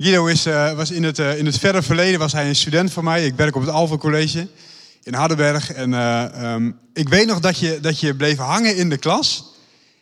[0.00, 3.04] Guido uh, was in het, uh, in het verre verleden was hij een student van
[3.04, 3.26] mij.
[3.26, 4.48] Ik werk op het Alva College
[5.02, 5.72] in Hardenberg.
[5.72, 9.44] En uh, um, ik weet nog dat je, dat je bleef hangen in de klas.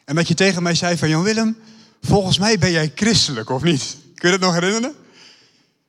[0.05, 1.09] En dat je tegen mij zei van...
[1.09, 1.57] Jan Willem,
[2.03, 3.97] volgens mij ben jij christelijk, of niet?
[4.15, 4.95] Kun je dat nog herinneren?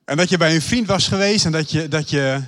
[0.05, 2.41] En dat je bij een vriend was geweest en dat, je, dat, je,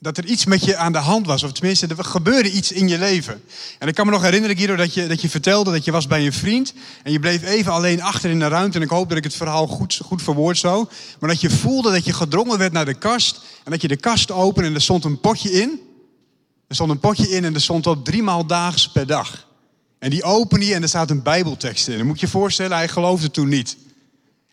[0.00, 1.42] dat er iets met je aan de hand was.
[1.42, 3.42] Of tenminste, er gebeurde iets in je leven.
[3.78, 6.06] En ik kan me nog herinneren, Guido, dat je, dat je vertelde dat je was
[6.06, 6.72] bij een vriend.
[7.02, 8.76] En je bleef even alleen achter in de ruimte.
[8.76, 10.88] En ik hoop dat ik het verhaal goed, goed verwoord zo.
[11.20, 13.40] Maar dat je voelde dat je gedrongen werd naar de kast.
[13.64, 15.80] En dat je de kast opende en er stond een potje in.
[16.68, 19.46] Er stond een potje in en er stond op drie maal daags per dag.
[19.98, 21.96] En die opende je en er staat een bijbeltekst in.
[21.96, 23.76] Dan moet je je voorstellen, hij geloofde toen niet.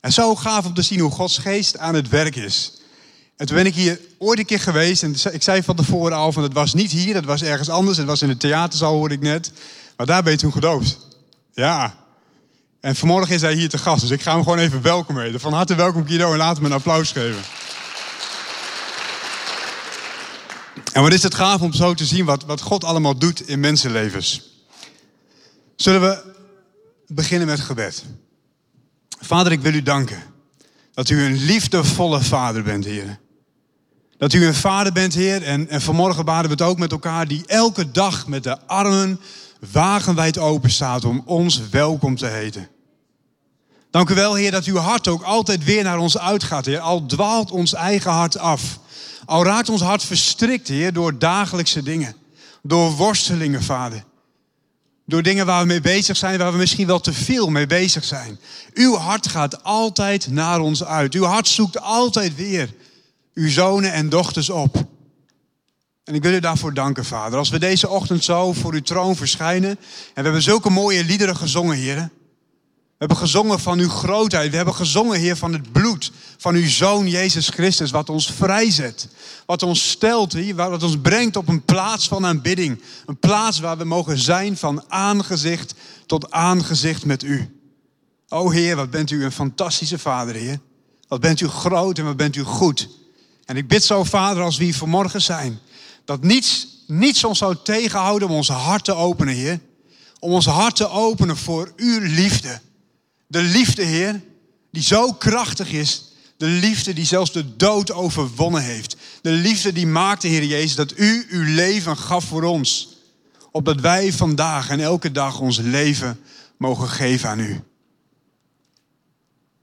[0.02, 2.80] En zo gaaf om te zien hoe Gods geest aan het werk is.
[3.41, 5.04] En toen ben ik hier ooit een keer geweest.
[5.04, 7.98] En ik zei van tevoren al van het was niet hier, het was ergens anders.
[7.98, 9.52] Het was in het theaterzaal, hoorde ik net.
[9.98, 10.98] Maar daar ben je toen gedoopt.
[11.54, 11.96] Ja.
[12.80, 14.02] En vanmorgen is hij hier te gast.
[14.02, 15.40] Dus ik ga hem gewoon even welkom heten.
[15.40, 17.41] Van harte welkom Guido en laten we een applaus geven.
[20.93, 23.60] En wat is het gaaf om zo te zien wat, wat God allemaal doet in
[23.60, 24.41] mensenlevens.
[25.76, 26.24] Zullen we
[27.08, 28.04] beginnen met gebed.
[29.20, 30.24] Vader, ik wil u danken
[30.93, 33.20] dat u een liefdevolle vader bent, Heer.
[34.22, 35.44] Dat u een vader bent, Heer.
[35.44, 39.20] En, en vanmorgen baden we het ook met elkaar, die elke dag met de armen
[39.72, 42.68] wagenwijd open staat om ons welkom te heten.
[43.92, 46.80] Dank u wel, Heer, dat uw hart ook altijd weer naar ons uitgaat, Heer.
[46.80, 48.80] Al dwaalt ons eigen hart af.
[49.26, 52.16] Al raakt ons hart verstrikt, Heer, door dagelijkse dingen.
[52.64, 54.04] Door worstelingen, Vader.
[55.05, 58.04] Door dingen waar we mee bezig zijn, waar we misschien wel te veel mee bezig
[58.04, 58.40] zijn.
[58.74, 61.14] Uw hart gaat altijd naar ons uit.
[61.14, 62.74] Uw hart zoekt altijd weer
[63.34, 64.85] uw zonen en dochters op.
[66.03, 67.40] En ik wil u daarvoor danken, Vader.
[67.40, 69.69] Als we deze ochtend zo voor uw troon verschijnen.
[69.69, 69.78] En
[70.13, 72.12] we hebben zulke mooie liederen gezongen, heren.
[73.02, 74.50] We hebben gezongen van uw grootheid.
[74.50, 77.91] We hebben gezongen, Heer, van het bloed van uw Zoon Jezus Christus.
[77.91, 79.07] Wat ons vrijzet.
[79.46, 82.81] Wat ons stelt, Heer, wat ons brengt op een plaats van aanbidding.
[83.06, 85.74] Een plaats waar we mogen zijn van aangezicht
[86.06, 87.62] tot aangezicht met u.
[88.30, 90.59] O Heer, wat bent u een fantastische Vader, Heer.
[91.08, 92.90] Wat bent u groot en wat bent u goed.
[93.51, 95.59] En ik bid zo, Vader, als we hier vanmorgen zijn.
[96.06, 99.59] Dat niets, niets ons zou tegenhouden om ons hart te openen, Heer.
[100.19, 102.59] Om ons hart te openen voor uw liefde.
[103.28, 104.22] De liefde, Heer,
[104.72, 106.03] die zo krachtig is.
[106.38, 108.95] De liefde die zelfs de dood overwonnen heeft.
[109.22, 112.97] De liefde die maakte, Heer Jezus, dat u uw leven gaf voor ons.
[113.51, 116.19] Opdat wij vandaag en elke dag ons leven
[116.57, 117.59] mogen geven aan u.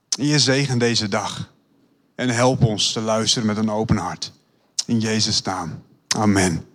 [0.09, 1.57] Je zegen deze dag.
[2.19, 4.31] En help ons te luisteren met een open hart.
[4.85, 5.83] In Jezus' naam.
[6.07, 6.65] Amen.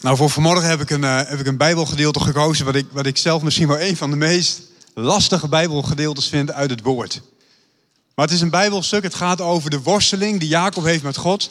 [0.00, 2.64] Nou, voor vanmorgen heb ik een, uh, heb ik een Bijbelgedeelte gekozen.
[2.64, 4.60] Wat ik, wat ik zelf misschien wel een van de meest
[4.94, 7.22] lastige Bijbelgedeeltes vind uit het woord.
[8.14, 9.02] Maar het is een Bijbelstuk.
[9.02, 11.50] Het gaat over de worsteling die Jacob heeft met God.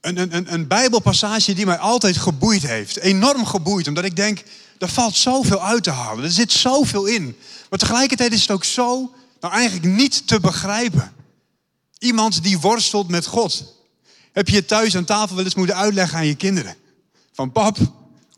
[0.00, 2.96] Een, een, een Bijbelpassage die mij altijd geboeid heeft.
[2.96, 3.88] Enorm geboeid.
[3.88, 4.42] Omdat ik denk,
[4.78, 6.24] er valt zoveel uit te halen.
[6.24, 7.36] Er zit zoveel in.
[7.70, 11.12] Maar tegelijkertijd is het ook zo, nou eigenlijk niet te begrijpen.
[11.98, 13.74] Iemand die worstelt met God.
[14.32, 16.76] Heb je thuis aan tafel wel eens moeten uitleggen aan je kinderen?
[17.32, 17.78] Van pap,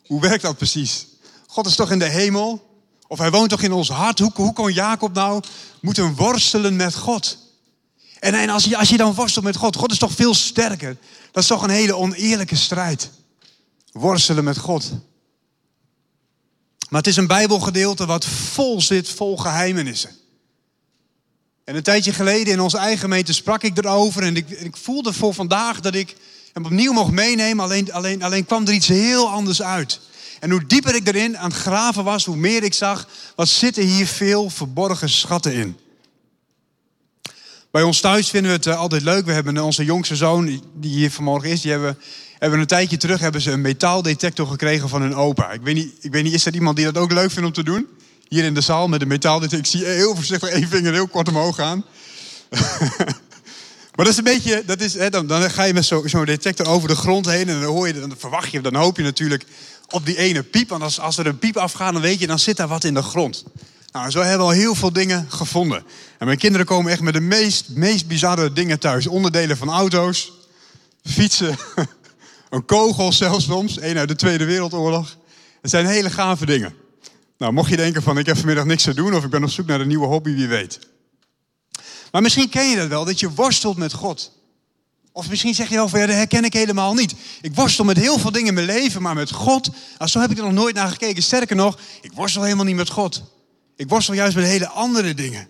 [0.07, 1.07] hoe werkt dat precies?
[1.47, 2.69] God is toch in de hemel?
[3.07, 4.19] Of hij woont toch in ons hart?
[4.19, 5.43] Hoe, hoe kon Jacob nou
[5.81, 7.39] moeten worstelen met God?
[8.21, 10.97] En, en als, je, als je dan worstelt met God, God is toch veel sterker.
[11.33, 13.11] Dat is toch een hele oneerlijke strijd.
[13.93, 14.91] Worstelen met God.
[16.91, 20.11] Maar het is een Bijbelgedeelte wat vol zit, vol geheimenissen.
[21.65, 24.23] En een tijdje geleden in onze eigen gemeente sprak ik erover.
[24.23, 26.17] En ik, ik voelde voor vandaag dat ik
[26.53, 27.65] hem opnieuw mocht meenemen.
[27.65, 30.01] Alleen, alleen, alleen kwam er iets heel anders uit.
[30.41, 33.83] En hoe dieper ik erin aan het graven was, hoe meer ik zag, wat zitten
[33.83, 35.77] hier veel verborgen schatten in.
[37.71, 39.25] Bij ons thuis vinden we het eh, altijd leuk.
[39.25, 41.99] We hebben onze jongste zoon, die hier vanmorgen is, die hebben,
[42.41, 45.51] hebben een tijdje terug hebben ze een metaaldetector gekregen van hun opa.
[45.51, 47.55] Ik weet, niet, ik weet niet, is er iemand die dat ook leuk vindt om
[47.55, 47.87] te doen?
[48.29, 49.59] Hier in de zaal met een metaaldetector.
[49.59, 51.85] Ik zie heel voorzichtig één vinger heel kort omhoog gaan.
[54.01, 56.67] Maar dat is een beetje, dat is, hè, dan, dan ga je met zo'n detector
[56.67, 59.45] over de grond heen en dan hoor je, dan verwacht je, dan hoop je natuurlijk
[59.89, 60.69] op die ene piep.
[60.69, 62.95] Want als, als er een piep afgaat, dan weet je, dan zit daar wat in
[62.95, 63.45] de grond.
[63.93, 65.85] Nou, zo hebben we al heel veel dingen gevonden.
[66.19, 69.07] En mijn kinderen komen echt met de meest, meest bizarre dingen thuis.
[69.07, 70.33] Onderdelen van auto's,
[71.05, 71.57] fietsen,
[72.51, 75.17] een kogel zelfs soms, een uit de Tweede Wereldoorlog.
[75.61, 76.75] Het zijn hele gave dingen.
[77.39, 79.51] Nou, mocht je denken van ik heb vanmiddag niks te doen of ik ben op
[79.51, 80.79] zoek naar een nieuwe hobby, wie weet.
[82.13, 84.33] Maar misschien ken je dat wel, dat je worstelt met God.
[85.13, 87.15] Of misschien zeg je wel van ja, dat herken ik helemaal niet.
[87.41, 90.31] Ik worstel met heel veel dingen in mijn leven, maar met God, nou, zo heb
[90.31, 91.23] ik er nog nooit naar gekeken.
[91.23, 93.23] Sterker nog, ik worstel helemaal niet met God.
[93.77, 95.49] Ik worstel juist met hele andere dingen.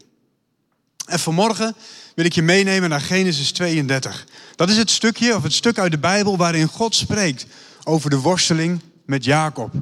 [1.10, 1.74] En vanmorgen
[2.14, 4.26] wil ik je meenemen naar Genesis 32.
[4.56, 7.46] Dat is het stukje, of het stuk uit de Bijbel, waarin God spreekt
[7.84, 9.72] over de worsteling met Jacob.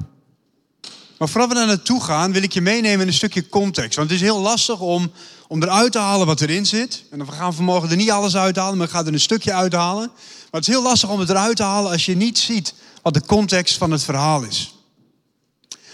[1.17, 3.95] Maar voordat we daar naartoe gaan, wil ik je meenemen in een stukje context.
[3.95, 5.11] Want het is heel lastig om,
[5.47, 7.03] om eruit te halen wat erin zit.
[7.11, 10.07] En we gaan vanmorgen er niet alles uithalen, maar we gaan er een stukje uithalen.
[10.15, 13.13] Maar het is heel lastig om het eruit te halen als je niet ziet wat
[13.13, 14.73] de context van het verhaal is.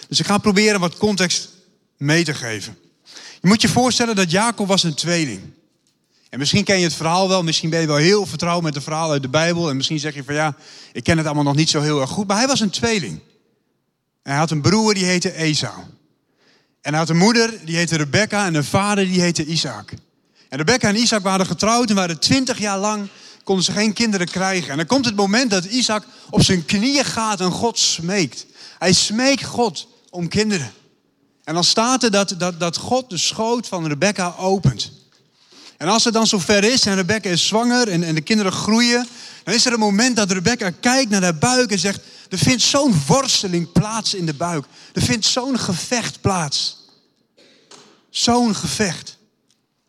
[0.07, 1.49] Dus ik ga proberen wat context
[1.97, 2.77] mee te geven.
[3.45, 5.41] Je moet je voorstellen dat Jacob was een tweeling.
[6.29, 8.83] En misschien ken je het verhaal wel, misschien ben je wel heel vertrouwd met het
[8.83, 9.69] verhaal uit de Bijbel.
[9.69, 10.55] En misschien zeg je van ja,
[10.93, 12.27] ik ken het allemaal nog niet zo heel erg goed.
[12.27, 13.19] Maar hij was een tweeling.
[14.23, 15.73] Hij had een broer die heette Esau.
[16.81, 19.93] En hij had een moeder die heette Rebecca en een vader die heette Isaac.
[20.49, 23.07] En Rebecca en Isaac waren getrouwd en waren twintig jaar lang
[23.43, 24.71] konden ze geen kinderen krijgen.
[24.71, 28.45] En dan komt het moment dat Isaac op zijn knieën gaat en God smeekt.
[28.79, 30.71] Hij smeekt God om kinderen.
[31.45, 34.91] En dan staat er dat, dat, dat God de schoot van Rebecca opent.
[35.77, 39.07] En als het dan zover is en Rebecca is zwanger en, en de kinderen groeien,
[39.43, 41.99] dan is er een moment dat Rebecca kijkt naar haar buik en zegt:
[42.29, 44.65] Er vindt zo'n worsteling plaats in de buik.
[44.93, 46.77] Er vindt zo'n gevecht plaats.
[48.09, 49.17] Zo'n gevecht.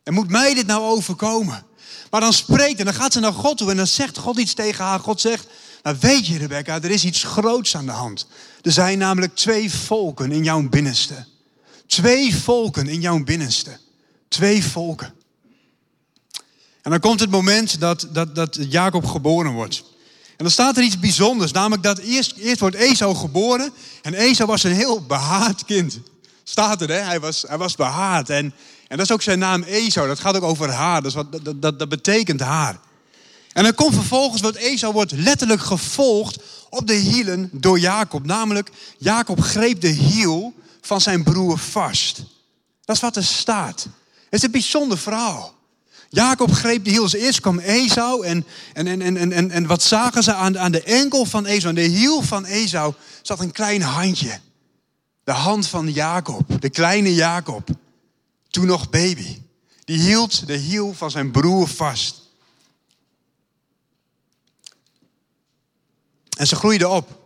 [0.02, 1.64] En moet mij dit nou overkomen?
[2.10, 4.54] Maar dan spreekt en dan gaat ze naar God toe en dan zegt God iets
[4.54, 5.00] tegen haar.
[5.00, 5.46] God zegt:
[5.82, 8.26] Nou, weet je, Rebecca, er is iets groots aan de hand.
[8.62, 11.26] Er zijn namelijk twee volken in jouw binnenste.
[11.86, 13.78] Twee volken in jouw binnenste.
[14.28, 15.14] Twee volken.
[16.82, 19.84] En dan komt het moment dat, dat, dat Jacob geboren wordt.
[20.36, 23.72] En dan staat er iets bijzonders, namelijk dat eerst, eerst wordt Esau geboren.
[24.02, 25.98] En Esau was een heel behaard kind.
[26.42, 26.98] Staat er, hè?
[27.00, 28.30] Hij was, hij was behaard.
[28.30, 28.54] En,
[28.88, 30.08] en dat is ook zijn naam Esau.
[30.08, 31.02] Dat gaat ook over haar.
[31.02, 32.80] Dat, wat, dat, dat, dat betekent haar.
[33.52, 36.38] En dan komt vervolgens, wat Esau wordt letterlijk gevolgd
[36.70, 38.26] op de hielen door Jacob.
[38.26, 40.54] Namelijk, Jacob greep de hiel
[40.86, 42.22] van zijn broer vast.
[42.84, 43.82] Dat is wat er staat.
[44.24, 45.54] Het is een bijzonder verhaal.
[46.08, 47.10] Jacob greep de hiel.
[47.10, 50.82] Eerst kwam Esau en, en, en, en, en, en wat zagen ze aan, aan de
[50.82, 51.68] enkel van Esau?
[51.68, 54.40] Aan de hiel van Esau zat een klein handje.
[55.24, 57.68] De hand van Jacob, de kleine Jacob.
[58.48, 59.38] Toen nog baby.
[59.84, 62.20] Die hield de hiel van zijn broer vast.
[66.36, 67.25] En ze groeiden op.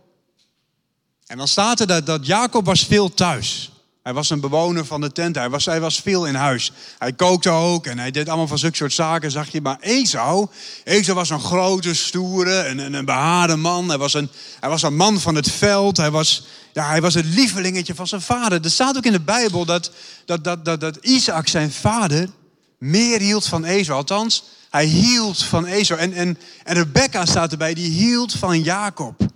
[1.31, 3.71] En dan staat er dat, dat Jacob was veel thuis.
[4.03, 5.35] Hij was een bewoner van de tent.
[5.35, 6.71] Hij was, hij was veel in huis.
[6.97, 9.61] Hij kookte ook en hij deed allemaal van zulke soort zaken, zag je.
[9.61, 10.47] Maar Esau,
[10.83, 13.89] Esau was een grote, stoere en een, een behaarde man.
[13.89, 14.29] Hij was, een,
[14.59, 15.97] hij was een man van het veld.
[15.97, 18.63] Hij was, ja, hij was het lievelingetje van zijn vader.
[18.63, 19.91] Er staat ook in de Bijbel dat,
[20.25, 22.29] dat, dat, dat, dat Isaac, zijn vader,
[22.77, 23.97] meer hield van Esau.
[23.97, 25.99] Althans, hij hield van Esau.
[25.99, 29.30] En, en, en Rebecca staat erbij, die hield van Jacob.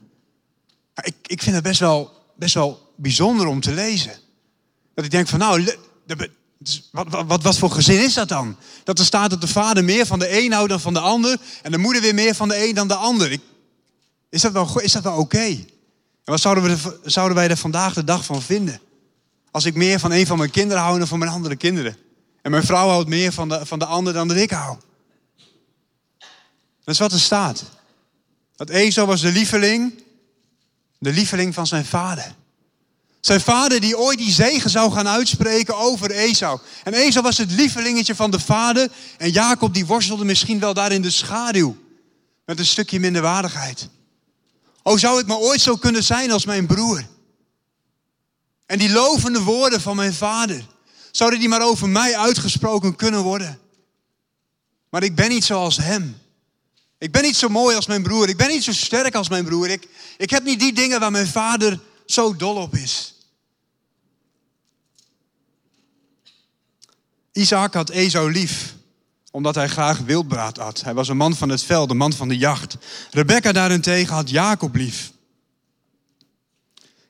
[1.04, 4.14] Ik, ik vind het best wel, best wel bijzonder om te lezen.
[4.94, 5.76] Dat ik denk van nou,
[6.92, 8.58] wat, wat, wat, voor gezin is dat dan?
[8.84, 11.38] Dat er staat dat de vader meer van de een houdt dan van de ander.
[11.62, 13.32] En de moeder weer meer van de een dan de ander.
[13.32, 13.42] Ik,
[14.30, 15.46] is dat wel, is dat wel oké?
[16.26, 18.80] En wat zouden, we zouden wij er vandaag de dag van vinden?
[19.52, 21.98] Als ik meer van een van mijn kinderen hou dan van mijn andere kinderen.
[22.42, 24.78] En mijn vrouw houdt meer van de, van de ander dan dat ik hou.
[26.84, 27.64] Dat is wat er staat.
[28.56, 30.04] Dat Ezo was de lieveling.
[31.06, 32.36] De lieveling van zijn vader.
[33.20, 36.60] Zijn vader die ooit die zegen zou gaan uitspreken over Esau.
[36.84, 38.90] En Esau was het lievelingetje van de vader.
[39.18, 41.78] En Jacob die worstelde misschien wel daar in de schaduw.
[42.46, 43.90] Met een stukje minderwaardigheid.
[44.84, 47.08] Oh, zou ik maar ooit zo kunnen zijn als mijn broer?
[48.66, 50.66] En die lovende woorden van mijn vader.
[51.12, 53.60] Zouden die maar over mij uitgesproken kunnen worden?
[54.90, 56.18] Maar ik ben niet zoals hem.
[56.98, 58.30] Ik ben niet zo mooi als mijn broer.
[58.30, 59.70] Ik ben niet zo sterk als mijn broer.
[59.70, 59.88] Ik,
[60.18, 63.16] ik heb niet die dingen waar mijn vader zo dol op is.
[67.32, 68.76] Isaac had Esau lief,
[69.32, 70.82] omdat hij graag wildbraad at.
[70.82, 72.78] Hij was een man van het veld, een man van de jacht.
[73.12, 75.12] Rebecca daarentegen had Jacob lief.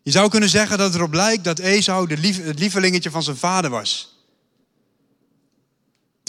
[0.01, 3.37] Je zou kunnen zeggen dat het erop lijkt dat Esau lief, het lievelingetje van zijn
[3.37, 4.19] vader was.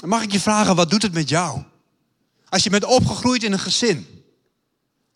[0.04, 1.62] mag ik je vragen, wat doet het met jou?
[2.48, 4.24] Als je bent opgegroeid in een gezin,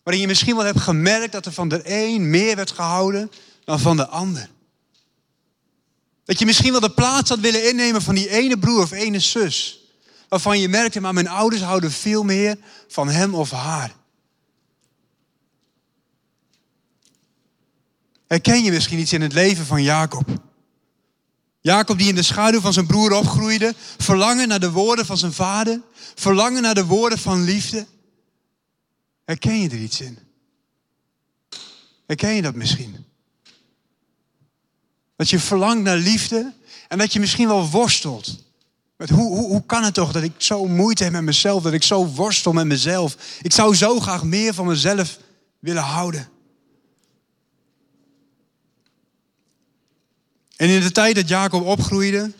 [0.03, 3.31] waarin je misschien wel hebt gemerkt dat er van de een meer werd gehouden
[3.63, 4.49] dan van de ander.
[6.25, 9.19] Dat je misschien wel de plaats had willen innemen van die ene broer of ene
[9.19, 9.85] zus.
[10.29, 12.57] Waarvan je merkte, maar mijn ouders houden veel meer
[12.87, 13.95] van hem of haar.
[18.27, 20.50] Herken je misschien iets in het leven van Jacob?
[21.61, 25.33] Jacob die in de schaduw van zijn broer opgroeide, verlangen naar de woorden van zijn
[25.33, 25.81] vader,
[26.15, 27.85] verlangen naar de woorden van liefde.
[29.25, 30.17] Herken je er iets in?
[32.05, 33.05] Herken je dat misschien?
[35.15, 36.53] Dat je verlangt naar liefde
[36.87, 38.43] en dat je misschien wel worstelt.
[38.97, 41.73] Met hoe, hoe, hoe kan het toch dat ik zo moeite heb met mezelf, dat
[41.73, 43.17] ik zo worstel met mezelf?
[43.41, 45.19] Ik zou zo graag meer van mezelf
[45.59, 46.29] willen houden.
[50.61, 52.31] En in de tijd dat Jacob opgroeide,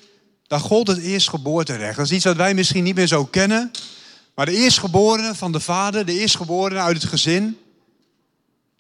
[0.48, 1.98] daar gold het eerstgeboorterecht.
[1.98, 3.72] Dat is iets wat wij misschien niet meer zo kennen.
[4.36, 7.58] Maar de eerstgeborene van de vader, de eerstgeborene uit het gezin,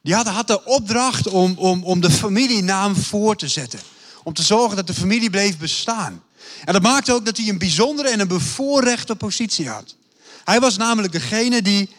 [0.01, 3.79] die had, had de opdracht om, om, om de familienaam voor te zetten.
[4.23, 6.23] Om te zorgen dat de familie bleef bestaan.
[6.65, 9.95] En dat maakte ook dat hij een bijzondere en een bevoorrechte positie had.
[10.43, 11.89] Hij was namelijk degene die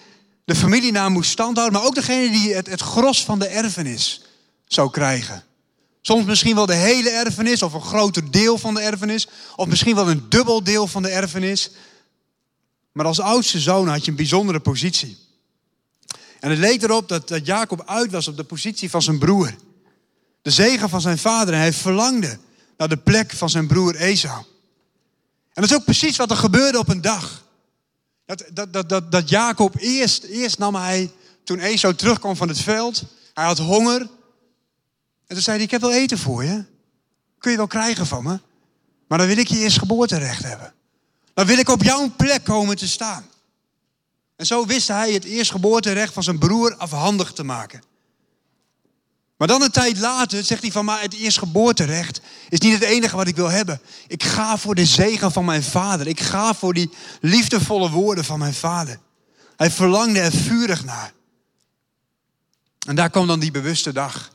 [0.44, 4.22] de familienaam moest standhouden, maar ook degene die het, het gros van de erfenis
[4.66, 5.44] zou krijgen.
[6.02, 9.28] Soms misschien wel de hele erfenis of een groter deel van de erfenis.
[9.56, 11.70] Of misschien wel een dubbel deel van de erfenis.
[12.92, 15.18] Maar als oudste zoon had je een bijzondere positie.
[16.40, 19.54] En het leek erop dat, dat Jacob uit was op de positie van zijn broer.
[20.42, 21.54] De zegen van zijn vader.
[21.54, 22.38] En hij verlangde
[22.76, 24.44] naar de plek van zijn broer Esau.
[25.52, 27.44] En dat is ook precies wat er gebeurde op een dag.
[28.26, 31.10] Dat, dat, dat, dat, Jacob eerst, eerst nam hij,
[31.44, 33.02] toen Esau terugkwam van het veld,
[33.34, 34.08] hij had honger.
[35.32, 36.64] En toen zei hij, ik heb wel eten voor je.
[37.38, 38.40] Kun je wel krijgen van me.
[39.08, 40.74] Maar dan wil ik je eerst geboorterecht hebben.
[41.34, 43.26] Dan wil ik op jouw plek komen te staan.
[44.36, 47.82] En zo wist hij het eerstgeboorterecht van zijn broer afhandig te maken.
[49.36, 53.16] Maar dan een tijd later zegt hij van, maar het eerstgeboorterecht is niet het enige
[53.16, 53.80] wat ik wil hebben.
[54.06, 56.06] Ik ga voor de zegen van mijn vader.
[56.06, 58.98] Ik ga voor die liefdevolle woorden van mijn vader.
[59.56, 61.12] Hij verlangde er vurig naar.
[62.86, 64.31] En daar kwam dan die bewuste dag.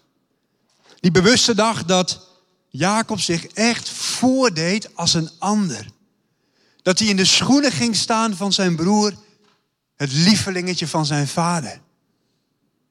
[1.00, 2.28] Die bewuste dag dat
[2.70, 5.86] Jacob zich echt voordeed als een ander.
[6.82, 9.14] Dat hij in de schoenen ging staan van zijn broer,
[9.96, 11.82] het lievelingetje van zijn vader.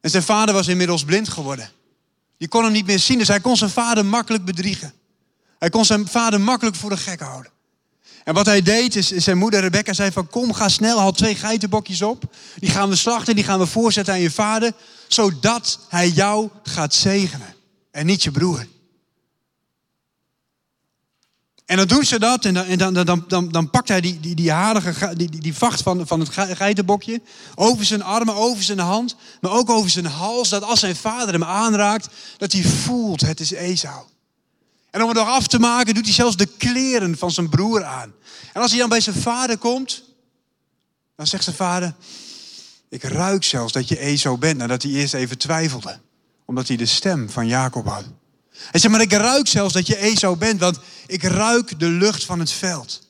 [0.00, 1.70] En zijn vader was inmiddels blind geworden.
[2.36, 4.92] Je kon hem niet meer zien, dus hij kon zijn vader makkelijk bedriegen.
[5.58, 7.52] Hij kon zijn vader makkelijk voor de gek houden.
[8.24, 11.34] En wat hij deed, is, zijn moeder Rebecca zei van kom, ga snel, haal twee
[11.34, 12.34] geitenbokjes op.
[12.58, 14.72] Die gaan we slachten, die gaan we voorzetten aan je vader.
[15.08, 17.55] Zodat hij jou gaat zegenen.
[17.96, 18.66] En niet je broer.
[21.64, 24.34] En dan doen ze dat en dan, dan, dan, dan, dan pakt hij die, die,
[24.34, 27.20] die harige, die, die, die vacht van, van het geitenbokje
[27.54, 30.48] over zijn armen, over zijn hand, maar ook over zijn hals.
[30.48, 34.04] Dat als zijn vader hem aanraakt, dat hij voelt, het is Esau.
[34.90, 37.84] En om het nog af te maken, doet hij zelfs de kleren van zijn broer
[37.84, 38.14] aan.
[38.52, 40.02] En als hij dan bij zijn vader komt,
[41.16, 41.94] dan zegt zijn vader,
[42.88, 46.04] ik ruik zelfs dat je Esau bent, nadat hij eerst even twijfelde.
[46.46, 48.04] Omdat hij de stem van Jacob had.
[48.50, 52.24] Hij zegt, maar ik ruik zelfs dat je Esau bent, want ik ruik de lucht
[52.24, 53.06] van het veld.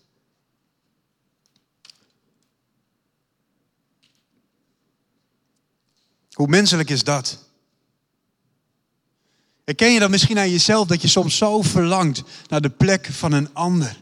[6.32, 7.44] Hoe menselijk is dat?
[9.64, 13.32] Herken je dat misschien aan jezelf dat je soms zo verlangt naar de plek van
[13.32, 14.00] een ander?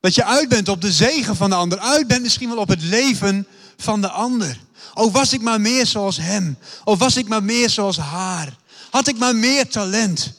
[0.00, 2.68] Dat je uit bent op de zegen van de ander, uit bent misschien wel op
[2.68, 3.46] het leven
[3.76, 4.60] van de ander.
[4.94, 6.58] Oh, was ik maar meer zoals hem.
[6.84, 8.56] Of was ik maar meer zoals haar.
[8.90, 10.32] Had ik maar meer talent.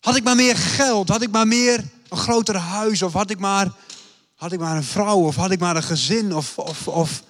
[0.00, 1.08] Had ik maar meer geld.
[1.08, 3.02] Had ik maar meer een groter huis.
[3.02, 3.72] Of had ik maar,
[4.34, 5.18] had ik maar een vrouw.
[5.18, 6.34] Of had ik maar een gezin.
[6.34, 7.22] Of, of, of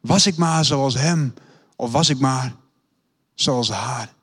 [0.00, 1.34] was ik maar zoals hem.
[1.76, 2.54] Of was ik maar
[3.34, 4.16] zoals haar.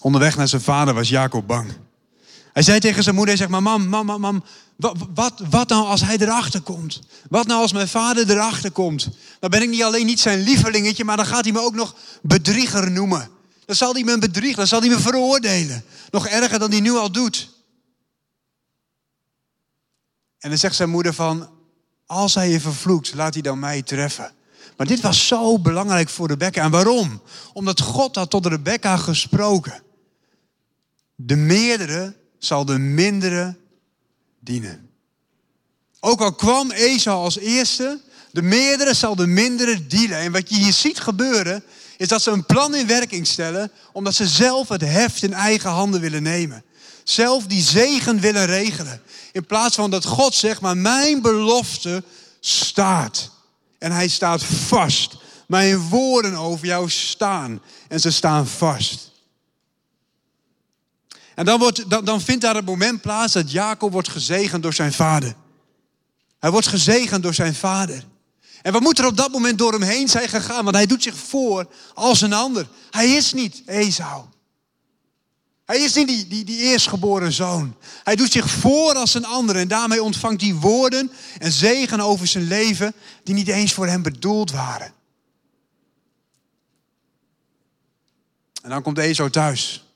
[0.00, 1.87] Onderweg naar zijn vader was Jacob bang.
[2.58, 4.44] Hij zei tegen zijn moeder, zegt, maar mam, mam, mam,
[4.76, 7.00] wat, wat, wat nou als hij erachter komt?
[7.28, 9.08] Wat nou als mijn vader erachter komt?
[9.40, 11.94] Dan ben ik niet alleen niet zijn lievelingetje, maar dan gaat hij me ook nog
[12.22, 13.30] bedrieger noemen.
[13.64, 15.84] Dan zal hij me bedriegen, dan zal hij me veroordelen.
[16.10, 17.50] Nog erger dan hij nu al doet.
[20.38, 21.50] En dan zegt zijn moeder van,
[22.06, 24.32] als hij je vervloekt, laat hij dan mij treffen.
[24.76, 26.62] Maar dit was zo belangrijk voor Rebecca.
[26.62, 27.22] En waarom?
[27.52, 29.82] Omdat God had tot Rebecca gesproken.
[31.14, 33.56] De meerdere zal de mindere
[34.40, 34.90] dienen.
[36.00, 40.18] Ook al kwam Esau als eerste, de meerdere zal de mindere dienen.
[40.18, 41.64] En wat je hier ziet gebeuren,
[41.96, 45.70] is dat ze een plan in werking stellen, omdat ze zelf het heft in eigen
[45.70, 46.64] handen willen nemen.
[47.04, 49.02] Zelf die zegen willen regelen.
[49.32, 52.02] In plaats van dat God zegt, maar mijn belofte
[52.40, 53.30] staat.
[53.78, 55.16] En hij staat vast.
[55.46, 57.62] Mijn woorden over jou staan.
[57.88, 59.10] En ze staan vast.
[61.38, 64.72] En dan, wordt, dan, dan vindt daar het moment plaats dat Jacob wordt gezegend door
[64.72, 65.34] zijn vader.
[66.38, 68.04] Hij wordt gezegend door zijn vader.
[68.62, 70.64] En wat moet er op dat moment door hem heen zijn gegaan?
[70.64, 72.68] Want hij doet zich voor als een ander.
[72.90, 74.24] Hij is niet Esau.
[75.64, 77.76] Hij is niet die, die, die eerstgeboren zoon.
[78.04, 82.26] Hij doet zich voor als een ander en daarmee ontvangt hij woorden en zegen over
[82.26, 84.92] zijn leven die niet eens voor hem bedoeld waren.
[88.62, 89.87] En dan komt Esau thuis.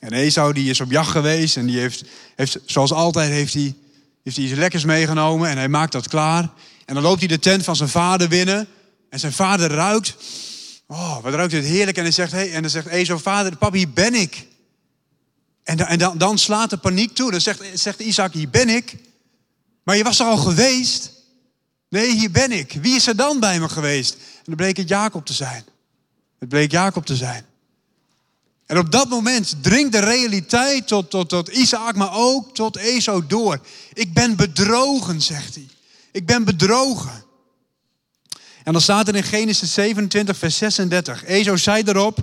[0.00, 2.04] En Esau die is op jacht geweest en die heeft,
[2.36, 3.74] heeft zoals altijd heeft hij,
[4.22, 6.50] heeft hij iets lekkers meegenomen en hij maakt dat klaar.
[6.84, 8.68] En dan loopt hij de tent van zijn vader binnen
[9.10, 10.16] en zijn vader ruikt.
[10.86, 11.96] Oh, wat ruikt het heerlijk.
[11.96, 14.46] En, hij zegt, hey, en dan zegt Esau, vader, papa, hier ben ik.
[15.64, 17.30] En, en dan, dan slaat de paniek toe.
[17.30, 18.96] Dan zegt, zegt Isaac, hier ben ik.
[19.82, 21.12] Maar je was er al geweest?
[21.88, 22.78] Nee, hier ben ik.
[22.82, 24.14] Wie is er dan bij me geweest?
[24.14, 25.64] En dan bleek het Jacob te zijn.
[26.38, 27.44] Het bleek Jacob te zijn.
[28.70, 33.26] En op dat moment dringt de realiteit tot, tot, tot Isaac, maar ook tot Esau
[33.26, 33.60] door.
[33.92, 35.66] Ik ben bedrogen, zegt hij.
[36.12, 37.24] Ik ben bedrogen.
[38.64, 41.24] En dan staat er in Genesis 27, vers 36.
[41.24, 42.18] Esau zei erop,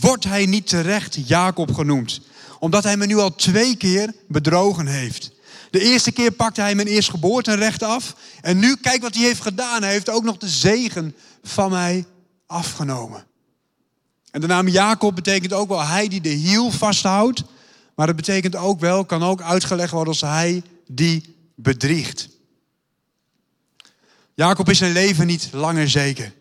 [0.00, 2.20] wordt hij niet terecht Jacob genoemd.
[2.58, 5.30] Omdat hij me nu al twee keer bedrogen heeft.
[5.70, 8.14] De eerste keer pakte hij mijn eerstgeboortenrecht af.
[8.40, 9.82] En nu, kijk wat hij heeft gedaan.
[9.82, 12.04] Hij heeft ook nog de zegen van mij
[12.46, 13.28] afgenomen.
[14.30, 17.42] En de naam Jacob betekent ook wel hij die de hiel vasthoudt.
[17.94, 22.28] Maar het betekent ook wel, kan ook uitgelegd worden als hij die bedriegt.
[24.34, 26.32] Jacob is zijn leven niet langer zeker.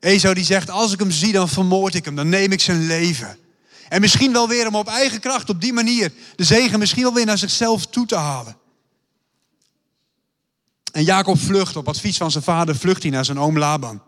[0.00, 2.86] Esau die zegt, als ik hem zie, dan vermoord ik hem, dan neem ik zijn
[2.86, 3.38] leven.
[3.88, 7.14] En misschien wel weer om op eigen kracht, op die manier, de zegen misschien wel
[7.14, 8.56] weer naar zichzelf toe te halen.
[10.92, 14.02] En Jacob vlucht, op advies van zijn vader, vlucht hij naar zijn oom Laban.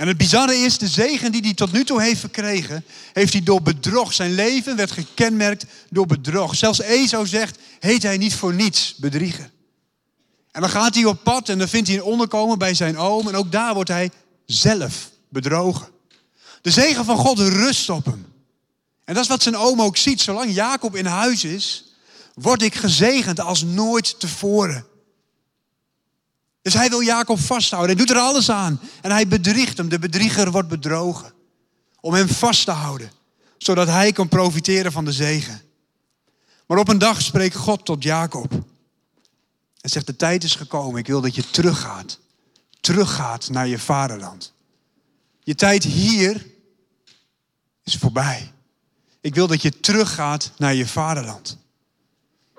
[0.00, 3.42] En het bizarre is, de zegen die hij tot nu toe heeft verkregen, heeft hij
[3.42, 4.12] door bedrog.
[4.12, 6.56] Zijn leven werd gekenmerkt door bedrog.
[6.56, 9.50] Zelfs Esau zegt, heet hij niet voor niets bedrieger.
[10.50, 13.28] En dan gaat hij op pad en dan vindt hij een onderkomen bij zijn oom.
[13.28, 14.10] En ook daar wordt hij
[14.46, 15.88] zelf bedrogen.
[16.62, 18.26] De zegen van God rust op hem.
[19.04, 20.20] En dat is wat zijn oom ook ziet.
[20.20, 21.94] Zolang Jacob in huis is,
[22.34, 24.86] word ik gezegend als nooit tevoren.
[26.62, 27.96] Dus hij wil Jacob vasthouden.
[27.96, 28.80] Hij doet er alles aan.
[29.00, 29.88] En hij bedriegt hem.
[29.88, 31.32] De bedrieger wordt bedrogen.
[32.00, 33.12] Om hem vast te houden.
[33.58, 35.62] Zodat hij kan profiteren van de zegen.
[36.66, 38.52] Maar op een dag spreekt God tot Jacob.
[39.80, 41.00] En zegt, de tijd is gekomen.
[41.00, 42.18] Ik wil dat je teruggaat.
[42.80, 44.52] Teruggaat naar je vaderland.
[45.42, 46.46] Je tijd hier
[47.84, 48.52] is voorbij.
[49.20, 51.58] Ik wil dat je teruggaat naar je vaderland.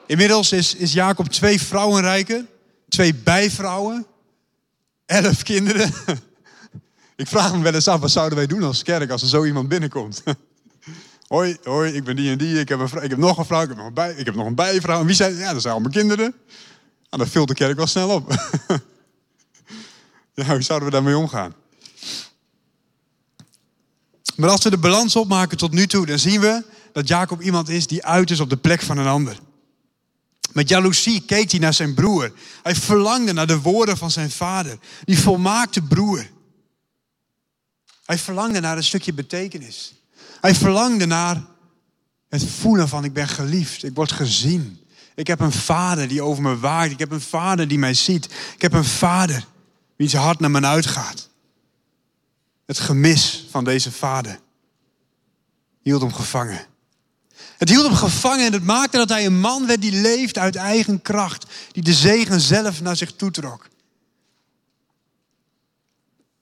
[0.06, 2.48] Inmiddels is, is Jacob twee vrouwenrijken,
[2.92, 4.06] twee bijvrouwen,
[5.06, 5.94] elf kinderen.
[7.16, 9.46] Ik vraag me wel eens af, wat zouden wij doen als kerk als er zo
[9.46, 10.24] iemand binnenkomt?
[11.28, 13.68] Hoi, hoi, ik ben die en die, ik heb, ik heb nog een vrouw, ik
[13.68, 15.00] heb nog een, bij, ik heb nog een bijvrouw.
[15.00, 16.34] En wie zijn, ja, dat zijn allemaal kinderen.
[17.10, 18.30] En dan vult de kerk wel snel op.
[20.34, 21.54] ja, hoe zouden we daarmee omgaan?
[24.36, 27.70] Maar als we de balans opmaken tot nu toe, dan zien we dat Jacob iemand
[27.70, 29.40] is die uit is op de plek van een ander.
[30.54, 32.34] Met jaloezie keek hij naar zijn broer.
[32.64, 36.30] Hij verlangde naar de woorden van zijn vader, die volmaakte broer.
[38.06, 39.94] Hij verlangde naar een stukje betekenis.
[40.42, 41.44] Hij verlangde naar
[42.30, 44.82] het voelen van ik ben geliefd, ik word gezien.
[45.16, 46.92] Ik heb een vader die over me waakt.
[46.92, 48.26] Ik heb een vader die mij ziet.
[48.56, 49.46] Ik heb een vader
[49.96, 51.30] wiens hart naar me uitgaat.
[52.66, 54.40] Het gemis van deze vader
[55.82, 56.66] hield hem gevangen.
[57.58, 60.56] Het hield hem gevangen en het maakte dat hij een man werd die leeft uit
[60.56, 61.46] eigen kracht.
[61.72, 63.70] Die de zegen zelf naar zich toetrok.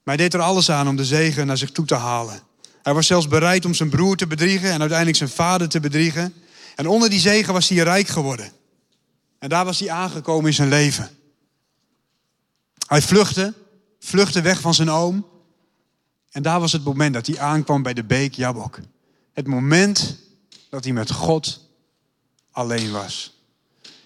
[0.04, 2.40] Maar hij deed er alles aan om de zegen naar zich toe te halen.
[2.82, 6.34] Hij was zelfs bereid om zijn broer te bedriegen en uiteindelijk zijn vader te bedriegen.
[6.76, 8.52] En onder die zegen was hij rijk geworden.
[9.40, 11.10] En daar was hij aangekomen in zijn leven.
[12.88, 13.54] Hij vluchtte,
[14.00, 15.26] vluchtte weg van zijn oom.
[16.32, 18.80] En daar was het moment dat hij aankwam bij de beek Jabok.
[19.34, 20.18] Het moment
[20.70, 21.60] dat hij met God
[22.52, 23.38] alleen was.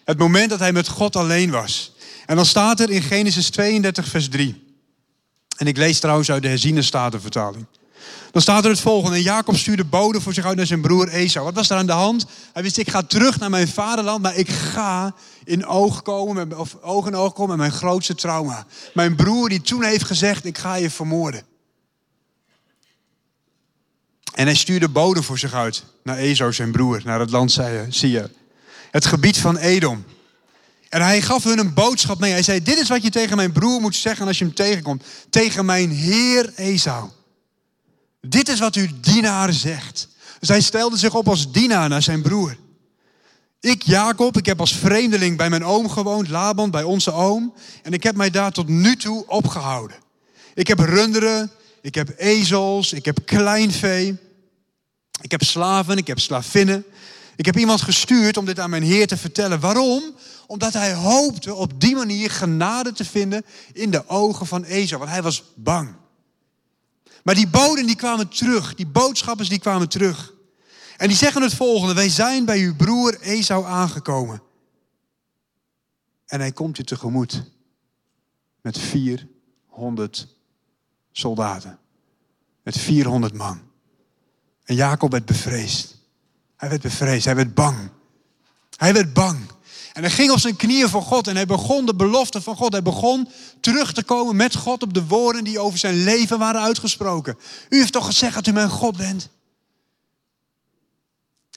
[0.03, 1.91] Het moment dat hij met God alleen was.
[2.25, 4.75] En dan staat er in Genesis 32, vers 3.
[5.57, 7.65] En ik lees trouwens uit de herziene statenvertaling.
[8.31, 9.15] Dan staat er het volgende.
[9.15, 11.45] En Jacob stuurde bode voor zich uit naar zijn broer Esau.
[11.45, 12.25] Wat was er aan de hand?
[12.53, 16.57] Hij wist, ik ga terug naar mijn vaderland, maar ik ga in oog komen, met,
[16.57, 18.65] of oog in oog komen met mijn grootste trauma.
[18.93, 21.43] Mijn broer die toen heeft gezegd, ik ga je vermoorden.
[24.33, 28.27] En hij stuurde bode voor zich uit naar Esau, zijn broer, naar het land Sia.
[28.91, 30.05] Het gebied van Edom.
[30.89, 32.31] En hij gaf hun een boodschap mee.
[32.31, 35.03] Hij zei, dit is wat je tegen mijn broer moet zeggen als je hem tegenkomt.
[35.29, 37.09] Tegen mijn heer Esau.
[38.21, 40.07] Dit is wat uw dienaar zegt.
[40.39, 42.57] Dus hij stelde zich op als dienaar naar zijn broer.
[43.59, 47.53] Ik, Jacob, ik heb als vreemdeling bij mijn oom gewoond, Laban, bij onze oom.
[47.83, 49.97] En ik heb mij daar tot nu toe opgehouden.
[50.53, 54.17] Ik heb runderen, ik heb ezels, ik heb kleinvee.
[55.23, 56.85] Ik heb slaven, ik heb slavinnen.
[57.35, 59.59] Ik heb iemand gestuurd om dit aan mijn Heer te vertellen.
[59.59, 60.03] Waarom?
[60.47, 64.99] Omdat hij hoopte op die manier genade te vinden in de ogen van Esau.
[64.99, 65.95] Want hij was bang.
[67.23, 68.75] Maar die boden die kwamen terug.
[68.75, 70.33] Die boodschappers die kwamen terug.
[70.97, 71.93] En die zeggen het volgende.
[71.93, 74.41] Wij zijn bij uw broer Esau aangekomen.
[76.25, 77.43] En hij komt je tegemoet.
[78.61, 80.27] Met 400
[81.11, 81.79] soldaten.
[82.63, 83.71] Met 400 man.
[84.63, 85.95] En Jacob werd bevreesd.
[86.55, 87.25] Hij werd bevreesd.
[87.25, 87.89] Hij werd bang.
[88.75, 89.39] Hij werd bang.
[89.93, 92.71] En hij ging op zijn knieën voor God en hij begon de belofte van God.
[92.71, 96.61] Hij begon terug te komen met God op de woorden die over zijn leven waren
[96.61, 97.37] uitgesproken.
[97.69, 99.29] U heeft toch gezegd dat u mijn God bent?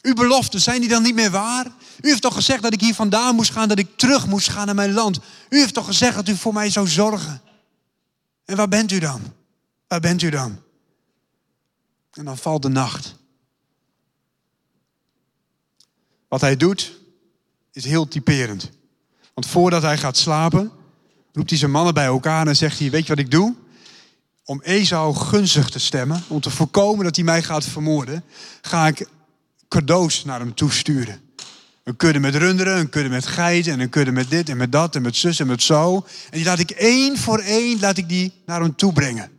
[0.02, 1.66] Uw beloften, zijn die dan niet meer waar?
[2.00, 4.66] U heeft toch gezegd dat ik hier vandaan moest gaan, dat ik terug moest gaan
[4.66, 5.18] naar mijn land?
[5.48, 7.40] U heeft toch gezegd dat u voor mij zou zorgen?
[8.44, 9.20] En waar bent u dan?
[9.88, 10.62] Waar bent u dan?
[12.16, 13.14] En dan valt de nacht.
[16.28, 16.98] Wat hij doet,
[17.72, 18.70] is heel typerend.
[19.34, 20.70] Want voordat hij gaat slapen,
[21.32, 23.54] roept hij zijn mannen bij elkaar en zegt hij: Weet je wat ik doe?
[24.44, 28.24] Om Esau gunstig te stemmen, om te voorkomen dat hij mij gaat vermoorden,
[28.60, 29.08] ga ik
[29.68, 31.20] cadeaus naar hem toesturen.
[31.84, 34.72] Een kudde met runderen, een kudde met geiten en een kudde met dit en met
[34.72, 36.06] dat en met zus en met zo.
[36.30, 39.35] En die laat ik één voor één laat ik die naar hem toe brengen.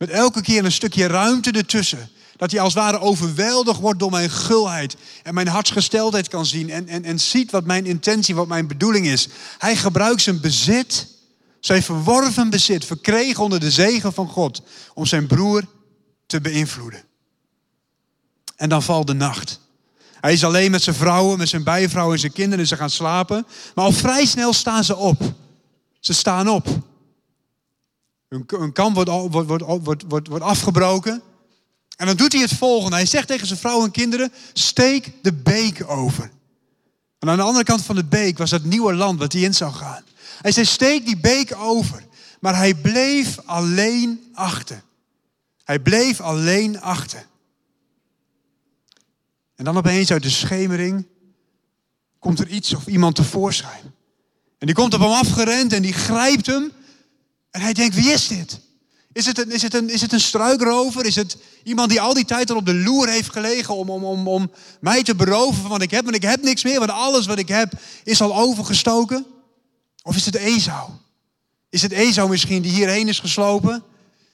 [0.00, 2.10] Met elke keer een stukje ruimte ertussen.
[2.36, 6.70] Dat hij als het ware overweldigd wordt door mijn gulheid en mijn hartsgesteldheid kan zien.
[6.70, 9.28] En, en, en ziet wat mijn intentie, wat mijn bedoeling is.
[9.58, 11.08] Hij gebruikt zijn bezit,
[11.60, 14.62] zijn verworven bezit, verkregen onder de zegen van God,
[14.94, 15.64] om zijn broer
[16.26, 17.02] te beïnvloeden.
[18.56, 19.60] En dan valt de nacht.
[20.20, 22.90] Hij is alleen met zijn vrouwen, met zijn bijvrouw en zijn kinderen en ze gaan
[22.90, 23.46] slapen.
[23.74, 25.22] Maar al vrij snel staan ze op.
[25.98, 26.68] Ze staan op.
[28.30, 29.62] Hun, kamp wordt, wordt,
[30.04, 31.22] wordt, wordt, afgebroken.
[31.96, 32.96] En dan doet hij het volgende.
[32.96, 36.30] Hij zegt tegen zijn vrouw en kinderen: steek de beek over.
[37.18, 39.54] En aan de andere kant van de beek was het nieuwe land wat hij in
[39.54, 40.04] zou gaan.
[40.40, 42.04] Hij zei: steek die beek over.
[42.40, 44.82] Maar hij bleef alleen achter.
[45.64, 47.26] Hij bleef alleen achter.
[49.56, 51.06] En dan opeens uit de schemering
[52.18, 53.94] komt er iets of iemand tevoorschijn.
[54.58, 56.72] En die komt op hem afgerend en die grijpt hem.
[57.50, 58.60] En hij denkt, wie is dit?
[59.12, 61.04] Is het, een, is, het een, is het een struikrover?
[61.04, 64.04] Is het iemand die al die tijd al op de loer heeft gelegen om, om,
[64.04, 66.04] om, om mij te beroven van wat ik heb?
[66.04, 67.72] Want ik heb niks meer, want alles wat ik heb
[68.04, 69.26] is al overgestoken.
[70.02, 70.90] Of is het Esau?
[71.70, 73.82] Is het Esau misschien die hierheen is geslopen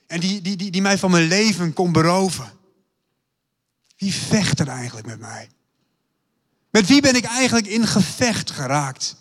[0.07, 2.53] en die, die, die, die mij van mijn leven kon beroven?
[3.97, 5.49] Wie vecht er eigenlijk met mij?
[6.71, 9.17] Met wie ben ik eigenlijk in gevecht geraakt?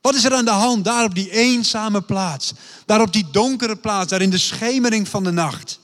[0.00, 2.52] Wat is er aan de hand daar op die eenzame plaats?
[2.86, 5.80] Daar op die donkere plaats, daar in de schemering van de nacht.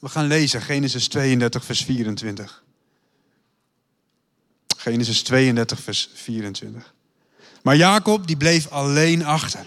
[0.00, 2.62] We gaan lezen Genesis 32, vers 24.
[4.76, 6.94] Genesis 32, vers 24.
[7.62, 9.66] Maar Jacob die bleef alleen achter.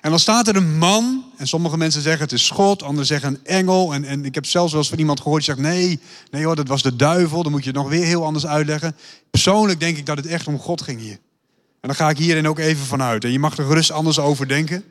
[0.00, 3.34] En dan staat er een man, en sommige mensen zeggen het is God, anderen zeggen
[3.34, 3.94] een engel.
[3.94, 6.56] En, en ik heb zelfs wel eens van iemand gehoord die zegt nee, nee hoor,
[6.56, 7.42] dat was de duivel.
[7.42, 8.96] Dan moet je het nog weer heel anders uitleggen.
[9.30, 11.18] Persoonlijk denk ik dat het echt om God ging hier.
[11.80, 13.24] En daar ga ik hierin ook even vanuit.
[13.24, 14.84] En je mag er gerust anders over denken.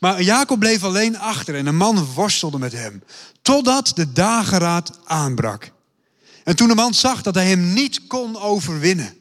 [0.00, 3.02] Maar Jacob bleef alleen achter en een man worstelde met hem.
[3.42, 5.70] Totdat de dageraad aanbrak.
[6.44, 9.14] En toen de man zag dat hij hem niet kon overwinnen,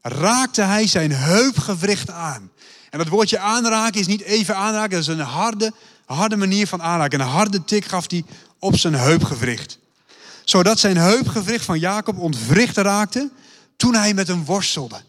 [0.00, 2.50] raakte hij zijn heupgewricht aan.
[2.90, 5.72] En dat woordje aanraken is niet even aanraken, dat is een harde,
[6.04, 7.20] harde manier van aanraken.
[7.20, 8.24] Een harde tik gaf hij
[8.58, 9.78] op zijn heupgewricht.
[10.44, 13.30] Zodat zijn heupgewricht van Jacob ontwricht raakte
[13.76, 15.02] toen hij met hem worstelde.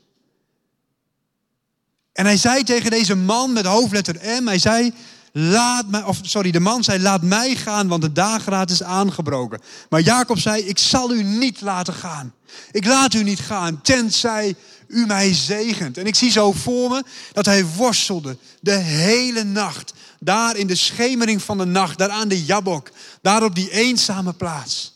[2.14, 4.94] En hij zei tegen deze man met hoofdletter M, hij zei,
[5.32, 9.62] laat mij, of sorry, de man zei, laat mij gaan, want de dageraad is aangebroken.
[9.90, 12.34] Maar Jacob zei, ik zal u niet laten gaan.
[12.72, 14.56] Ik laat u niet gaan, tenzij
[14.88, 15.98] u mij zegent.
[15.98, 19.94] En ik zie zo voor me dat hij worstelde de hele nacht.
[20.20, 24.34] Daar in de schemering van de nacht, daar aan de Jabok, daar op die eenzame
[24.34, 24.94] plaats.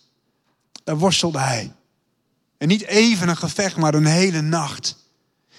[0.83, 1.71] Daar worstelde hij.
[2.57, 4.95] En niet even een gevecht, maar een hele nacht.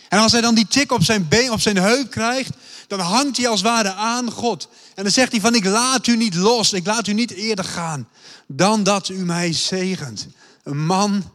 [0.09, 2.51] En als hij dan die tik op zijn been, op zijn heup krijgt,
[2.87, 4.69] dan hangt hij als ware aan God.
[4.95, 7.65] En dan zegt hij van, ik laat u niet los, ik laat u niet eerder
[7.65, 8.09] gaan,
[8.47, 10.27] dan dat u mij zegent.
[10.63, 11.33] Een man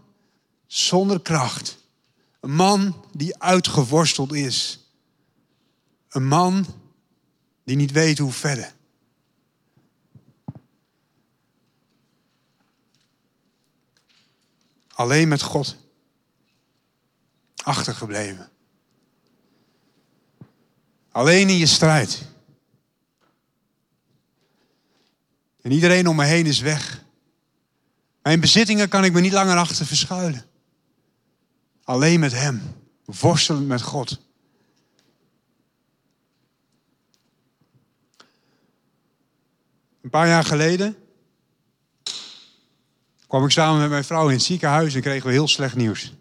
[0.67, 1.77] zonder kracht.
[2.39, 4.79] Een man die uitgeworsteld is.
[6.09, 6.65] Een man
[7.63, 8.73] die niet weet hoe verder.
[14.93, 15.75] Alleen met God
[17.63, 18.52] achtergebleven.
[21.13, 22.25] Alleen in je strijd.
[25.61, 27.03] En iedereen om me heen is weg.
[28.21, 30.45] Mijn bezittingen kan ik me niet langer achter verschuilen.
[31.83, 32.61] Alleen met Hem,
[33.05, 34.19] worstelend met God.
[40.01, 40.97] Een paar jaar geleden
[43.27, 46.13] kwam ik samen met mijn vrouw in het ziekenhuis en kregen we heel slecht nieuws.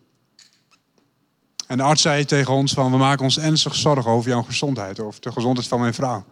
[1.73, 5.01] En de arts zei tegen ons van, we maken ons ernstig zorgen over jouw gezondheid,
[5.01, 6.25] over de gezondheid van mijn vrouw.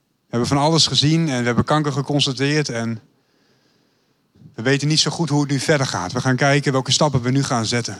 [0.00, 3.00] We hebben van alles gezien en we hebben kanker geconstateerd en
[4.54, 6.12] we weten niet zo goed hoe het nu verder gaat.
[6.12, 7.98] We gaan kijken welke stappen we nu gaan zetten.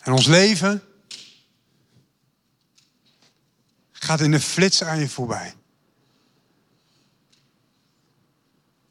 [0.00, 0.82] En ons leven
[3.92, 5.54] gaat in een flits aan je voorbij.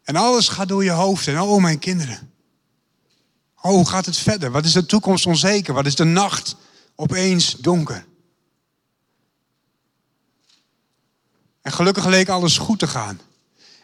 [0.04, 1.28] En alles gaat door je hoofd.
[1.28, 2.33] En oh, mijn kinderen.
[3.66, 4.52] Oh, hoe gaat het verder?
[4.52, 5.74] Wat is de toekomst onzeker?
[5.74, 6.56] Wat is de nacht
[6.96, 8.06] opeens donker?
[11.62, 13.20] En gelukkig leek alles goed te gaan.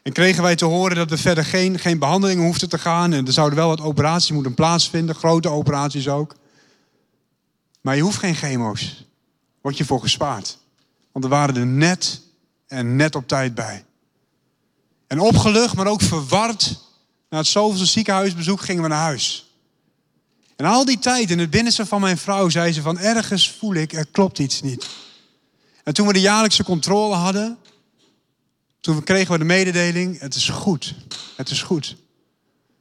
[0.03, 3.13] En kregen wij te horen dat we verder geen, geen behandelingen hoefden te gaan.
[3.13, 6.35] En er zouden wel wat operaties moeten plaatsvinden, grote operaties ook.
[7.81, 9.05] Maar je hoeft geen chemo's.
[9.61, 10.57] Word je voor gespaard.
[11.11, 12.21] Want er waren er net
[12.67, 13.85] en net op tijd bij.
[15.07, 16.79] En opgelucht, maar ook verward.
[17.29, 19.48] Na het zoveelste ziekenhuisbezoek gingen we naar huis.
[20.59, 23.73] En al die tijd in het binnenste van mijn vrouw zei ze van ergens voel
[23.73, 24.87] ik, er klopt iets niet.
[25.83, 27.57] En toen we de jaarlijkse controle hadden,
[28.79, 30.95] toen kregen we de mededeling, het is goed,
[31.35, 31.95] het is goed.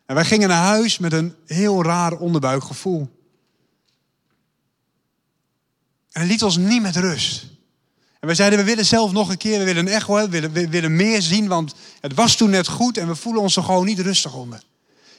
[0.06, 3.08] En wij gingen naar huis met een heel raar onderbuikgevoel.
[6.12, 7.46] En het liet ons niet met rust.
[8.20, 10.52] En wij zeiden, we willen zelf nog een keer, we willen een echo hebben, willen,
[10.52, 13.62] we willen meer zien, want het was toen net goed en we voelen ons er
[13.62, 14.62] gewoon niet rustig onder.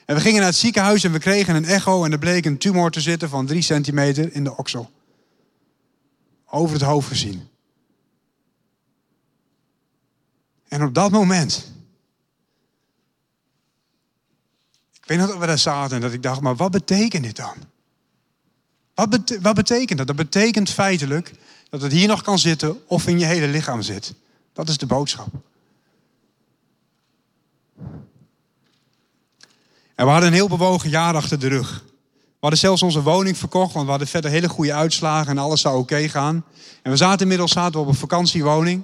[0.10, 2.58] En we gingen naar het ziekenhuis en we kregen een echo en er bleek een
[2.58, 4.91] tumor te zitten van drie centimeter in de oksel.
[6.45, 7.50] Over het hoofd gezien.
[10.67, 11.72] En op dat moment,
[14.93, 17.36] ik weet nog dat we daar zaten en dat ik dacht, maar wat betekent dit
[17.36, 17.56] dan?
[18.93, 20.08] Wat, wat betekent dat?
[20.08, 21.32] Dat betekent feitelijk
[21.69, 24.13] dat het hier nog kan zitten of in je hele lichaam zit.
[24.54, 25.28] Dat is de boodschap.
[30.00, 31.84] En we hadden een heel bewogen jaar achter de rug.
[32.14, 35.62] We hadden zelfs onze woning verkocht, want we hadden verder hele goede uitslagen en alles
[35.62, 36.46] zou oké gaan.
[36.84, 38.84] En we zaten inmiddels zaten we op een vakantiewoning.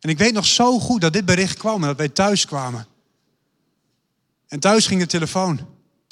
[0.00, 2.86] En ik weet nog zo goed dat dit bericht kwam en dat wij thuis kwamen.
[4.48, 5.60] En thuis ging de telefoon.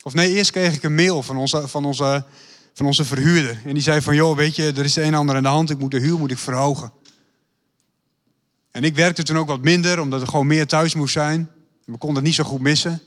[0.03, 2.25] Of nee, eerst kreeg ik een mail van onze, van onze
[2.75, 3.61] van onze verhuurder.
[3.65, 5.71] En die zei van, joh, weet je, er is een en ander aan de hand.
[5.71, 6.93] Ik moet de huur moet ik verhogen.
[8.71, 11.51] En ik werkte toen ook wat minder, omdat er gewoon meer thuis moest zijn.
[11.85, 13.03] We konden het niet zo goed missen.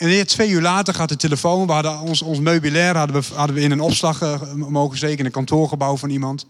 [0.00, 1.66] En twee uur later gaat de telefoon.
[1.66, 5.18] We hadden ons, ons meubilair hadden we, hadden we in een opslag uh, mogen steken,
[5.18, 6.46] in een kantoorgebouw van iemand.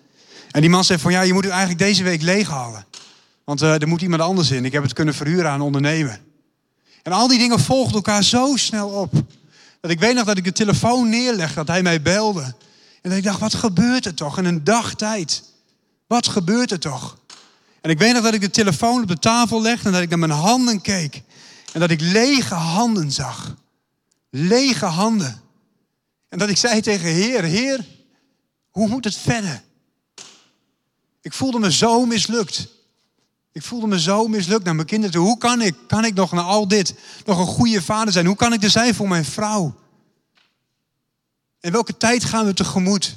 [0.50, 2.84] En die man zei van, ja, je moet het eigenlijk deze week leeghalen.
[3.44, 4.64] Want uh, er moet iemand anders in.
[4.64, 6.18] Ik heb het kunnen verhuren aan ondernemen.
[7.02, 9.12] En al die dingen volgden elkaar zo snel op.
[9.80, 12.54] Dat ik weet nog dat ik de telefoon neerleg, dat hij mij belde.
[13.02, 15.42] En dat ik dacht, wat gebeurt er toch in een dag tijd?
[16.06, 17.18] Wat gebeurt er toch?
[17.80, 20.08] En ik weet nog dat ik de telefoon op de tafel legde en dat ik
[20.08, 21.22] naar mijn handen keek.
[21.72, 23.56] En dat ik lege handen zag.
[24.30, 25.40] Lege handen.
[26.28, 27.87] En dat ik zei tegen Heer, Heer,
[28.70, 29.62] hoe moet het verder?
[31.20, 32.68] Ik voelde me zo mislukt.
[33.52, 35.24] Ik voelde me zo mislukt naar mijn kinderen toe.
[35.24, 38.26] Hoe kan ik, kan ik nog na al dit nog een goede vader zijn?
[38.26, 39.74] Hoe kan ik er zijn voor mijn vrouw?
[41.61, 43.16] En welke tijd gaan we tegemoet?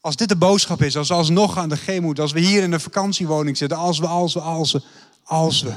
[0.00, 2.62] Als dit de boodschap is, als we alsnog aan de G moeten, als we hier
[2.62, 4.82] in de vakantiewoning zitten, als we, als we, als we,
[5.24, 5.76] als we.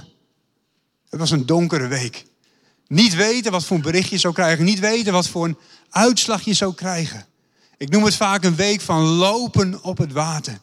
[1.12, 2.26] Het was een donkere week.
[2.88, 5.58] Niet weten wat voor een bericht je zou krijgen, niet weten wat voor een
[5.90, 7.26] uitslag je zou krijgen.
[7.78, 10.60] Ik noem het vaak een week van lopen op het water.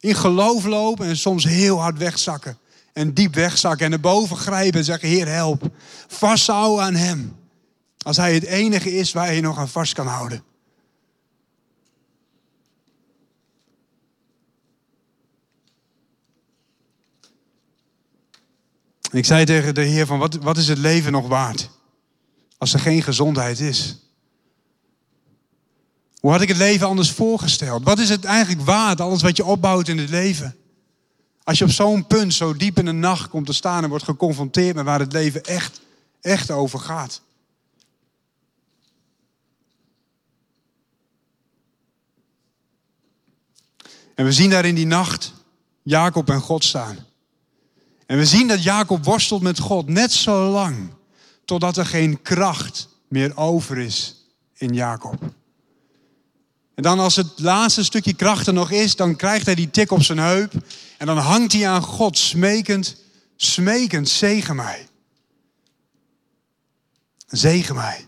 [0.00, 2.58] In geloof lopen en soms heel hard wegzakken.
[2.92, 5.70] En diep wegzakken en naar boven grijpen en zeggen, Heer help.
[6.08, 7.36] Vasthouden aan Hem.
[7.98, 10.44] Als Hij het enige is waar je nog aan vast kan houden.
[19.12, 21.70] En ik zei tegen de Heer van, wat, wat is het leven nog waard?
[22.58, 23.96] Als er geen gezondheid is.
[26.20, 27.84] Hoe had ik het leven anders voorgesteld?
[27.84, 30.56] Wat is het eigenlijk waard, alles wat je opbouwt in het leven?
[31.44, 34.04] Als je op zo'n punt zo diep in de nacht komt te staan en wordt
[34.04, 35.80] geconfronteerd met waar het leven echt,
[36.20, 37.20] echt over gaat.
[44.14, 45.32] En we zien daar in die nacht
[45.82, 47.11] Jacob en God staan.
[48.12, 50.90] En we zien dat Jacob worstelt met God net zo lang
[51.44, 55.22] totdat er geen kracht meer over is in Jacob.
[56.74, 59.90] En dan als het laatste stukje kracht er nog is, dan krijgt hij die tik
[59.90, 60.52] op zijn heup.
[60.98, 62.96] En dan hangt hij aan God smekend,
[63.36, 64.88] smekend, zegen mij.
[67.26, 68.06] Zegen mij.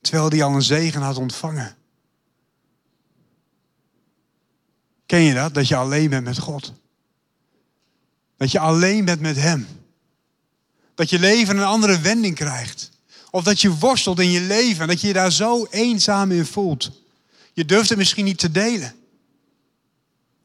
[0.00, 1.76] Terwijl hij al een zegen had ontvangen.
[5.06, 5.54] Ken je dat?
[5.54, 6.72] Dat je alleen bent met God.
[8.36, 9.66] Dat je alleen bent met Hem.
[10.94, 12.90] Dat je leven een andere wending krijgt.
[13.30, 16.46] Of dat je worstelt in je leven en dat je je daar zo eenzaam in
[16.46, 16.90] voelt.
[17.52, 18.94] Je durft het misschien niet te delen.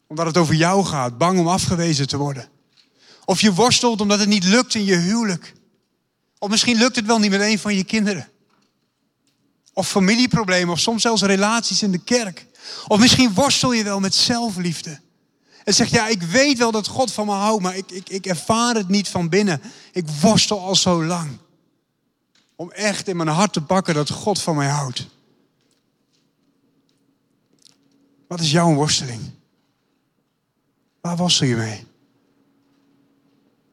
[0.07, 2.49] Omdat het over jou gaat, bang om afgewezen te worden.
[3.25, 5.53] Of je worstelt omdat het niet lukt in je huwelijk.
[6.39, 8.29] Of misschien lukt het wel niet met een van je kinderen.
[9.73, 12.45] Of familieproblemen, of soms zelfs relaties in de kerk.
[12.87, 14.99] Of misschien worstel je wel met zelfliefde.
[15.69, 18.25] En zeg, ja, ik weet wel dat God van me houdt, maar ik, ik, ik
[18.25, 19.61] ervaar het niet van binnen.
[19.91, 21.37] Ik worstel al zo lang.
[22.55, 25.07] Om echt in mijn hart te pakken dat God van mij houdt.
[28.27, 29.21] Wat is jouw worsteling?
[31.01, 31.87] Waar worstel je mee?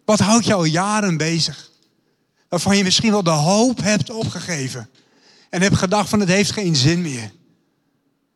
[0.04, 1.70] Wat houdt jou al jaren bezig?
[2.48, 4.90] Waarvan je misschien wel de hoop hebt opgegeven.
[5.50, 7.32] En hebt gedacht van het heeft geen zin meer.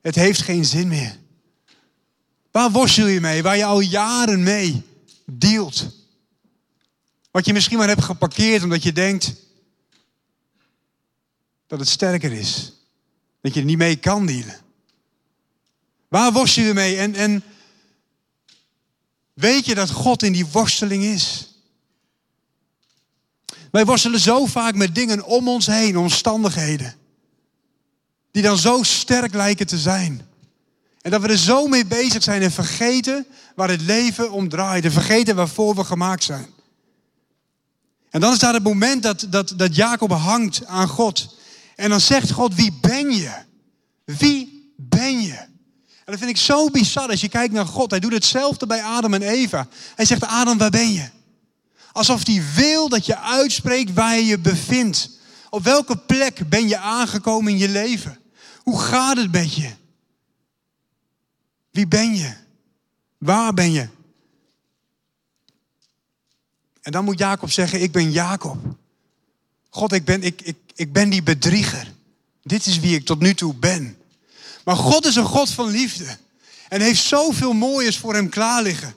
[0.01, 1.20] Het heeft geen zin meer.
[2.51, 3.43] Waar worstel je mee?
[3.43, 4.83] Waar je al jaren mee
[5.25, 5.87] dealt.
[7.31, 9.35] Wat je misschien maar hebt geparkeerd omdat je denkt
[11.67, 12.73] dat het sterker is.
[13.41, 14.61] Dat je er niet mee kan dealen.
[16.09, 16.97] Waar worstel je mee?
[16.97, 17.43] En, en
[19.33, 21.55] weet je dat God in die worsteling is?
[23.71, 26.97] Wij worstelen zo vaak met dingen om ons heen, omstandigheden.
[28.31, 30.29] Die dan zo sterk lijken te zijn.
[31.03, 34.85] En dat we er zo mee bezig zijn en vergeten waar het leven om draait.
[34.85, 36.47] En vergeten waarvoor we gemaakt zijn.
[38.11, 41.37] En dan is daar het moment dat, dat, dat Jacob hangt aan God.
[41.77, 43.33] En dan zegt God, wie ben je?
[44.05, 45.37] Wie ben je?
[45.37, 47.91] En dat vind ik zo bizar als je kijkt naar God.
[47.91, 49.69] Hij doet hetzelfde bij Adam en Eva.
[49.95, 51.09] Hij zegt, Adam, waar ben je?
[51.93, 55.11] Alsof hij wil dat je uitspreekt waar je je bevindt.
[55.51, 58.19] Op welke plek ben je aangekomen in je leven?
[58.63, 59.71] Hoe gaat het met je?
[61.81, 62.33] Wie ben je?
[63.19, 63.89] Waar ben je?
[66.81, 68.59] En dan moet Jacob zeggen, ik ben Jacob.
[69.71, 71.93] God, ik ben, ik, ik, ik ben die bedrieger.
[72.43, 73.99] Dit is wie ik tot nu toe ben.
[74.65, 76.17] Maar God is een God van liefde.
[76.69, 78.95] En heeft zoveel moois voor hem klaar liggen.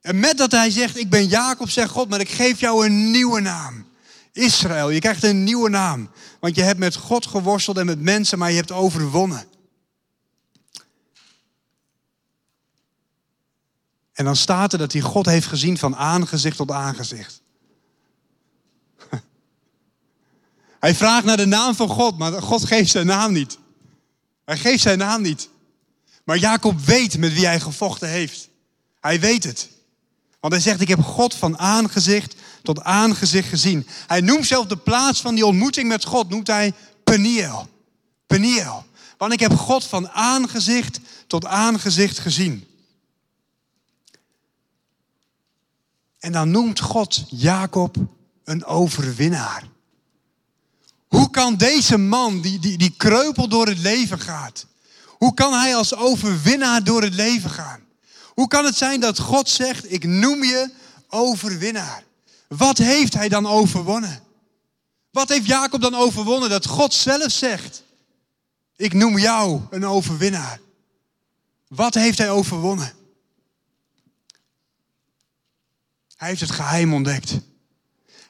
[0.00, 3.10] En met dat hij zegt, ik ben Jacob, zegt God, maar ik geef jou een
[3.10, 3.86] nieuwe naam.
[4.32, 6.10] Israël, je krijgt een nieuwe naam.
[6.40, 9.44] Want je hebt met God geworsteld en met mensen, maar je hebt overwonnen.
[14.16, 17.42] En dan staat er dat hij God heeft gezien van aangezicht tot aangezicht.
[20.80, 23.58] Hij vraagt naar de naam van God, maar God geeft zijn naam niet.
[24.44, 25.48] Hij geeft zijn naam niet.
[26.24, 28.48] Maar Jacob weet met wie hij gevochten heeft.
[29.00, 29.68] Hij weet het.
[30.40, 33.86] Want hij zegt, ik heb God van aangezicht tot aangezicht gezien.
[34.06, 36.72] Hij noemt zelf de plaats van die ontmoeting met God, noemt hij
[37.04, 37.68] Peniel.
[38.26, 38.84] Peniel.
[39.18, 42.66] Want ik heb God van aangezicht tot aangezicht gezien.
[46.26, 47.96] En dan noemt God Jacob
[48.44, 49.68] een overwinnaar.
[51.06, 54.66] Hoe kan deze man, die, die, die kreupel door het leven gaat,
[55.06, 57.80] hoe kan hij als overwinnaar door het leven gaan?
[58.34, 60.70] Hoe kan het zijn dat God zegt, ik noem je
[61.08, 62.04] overwinnaar?
[62.48, 64.22] Wat heeft hij dan overwonnen?
[65.10, 66.50] Wat heeft Jacob dan overwonnen?
[66.50, 67.82] Dat God zelf zegt,
[68.76, 70.60] ik noem jou een overwinnaar.
[71.68, 72.92] Wat heeft hij overwonnen?
[76.16, 77.30] Hij heeft het geheim ontdekt.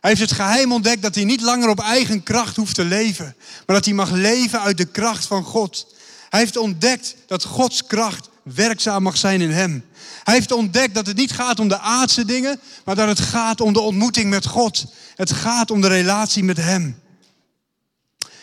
[0.00, 3.36] Hij heeft het geheim ontdekt dat hij niet langer op eigen kracht hoeft te leven,
[3.66, 5.94] maar dat hij mag leven uit de kracht van God.
[6.28, 9.84] Hij heeft ontdekt dat Gods kracht werkzaam mag zijn in hem.
[10.24, 13.60] Hij heeft ontdekt dat het niet gaat om de aardse dingen, maar dat het gaat
[13.60, 14.86] om de ontmoeting met God.
[15.14, 16.98] Het gaat om de relatie met Hem.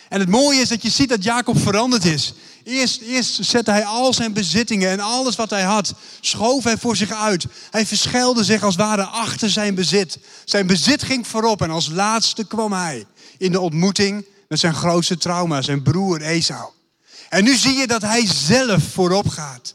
[0.08, 2.34] En het mooie is dat je ziet dat Jacob veranderd is.
[2.64, 7.10] Eerst, zette hij al zijn bezittingen en alles wat hij had, schoof hij voor zich
[7.10, 7.46] uit.
[7.70, 10.18] Hij verschuilde zich als ware achter zijn bezit.
[10.44, 13.06] Zijn bezit ging voorop en als laatste kwam hij
[13.38, 16.70] in de ontmoeting met zijn grootste trauma, zijn broer Esau.
[17.28, 19.74] En nu zie je dat hij zelf voorop gaat.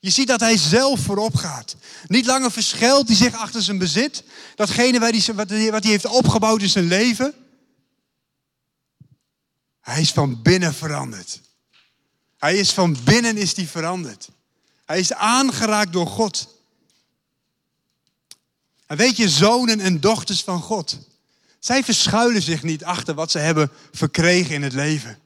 [0.00, 1.76] Je ziet dat hij zelf voorop gaat.
[2.06, 4.24] Niet langer verschuilt hij zich achter zijn bezit.
[4.54, 7.34] Datgene wat hij heeft opgebouwd in zijn leven.
[9.80, 11.40] Hij is van binnen veranderd.
[12.38, 14.28] Hij is van binnen is hij veranderd.
[14.84, 16.56] Hij is aangeraakt door God.
[18.86, 20.98] En weet je, zonen en dochters van God.
[21.58, 25.18] Zij verschuilen zich niet achter wat ze hebben verkregen in het leven.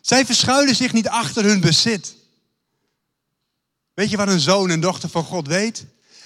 [0.00, 2.14] Zij verschuilen zich niet achter hun bezit.
[3.94, 5.84] Weet je wat een zoon en dochter van God weet?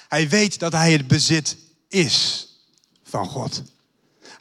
[0.08, 1.56] Hij weet dat hij het bezit
[1.88, 2.48] is
[3.04, 3.62] van God.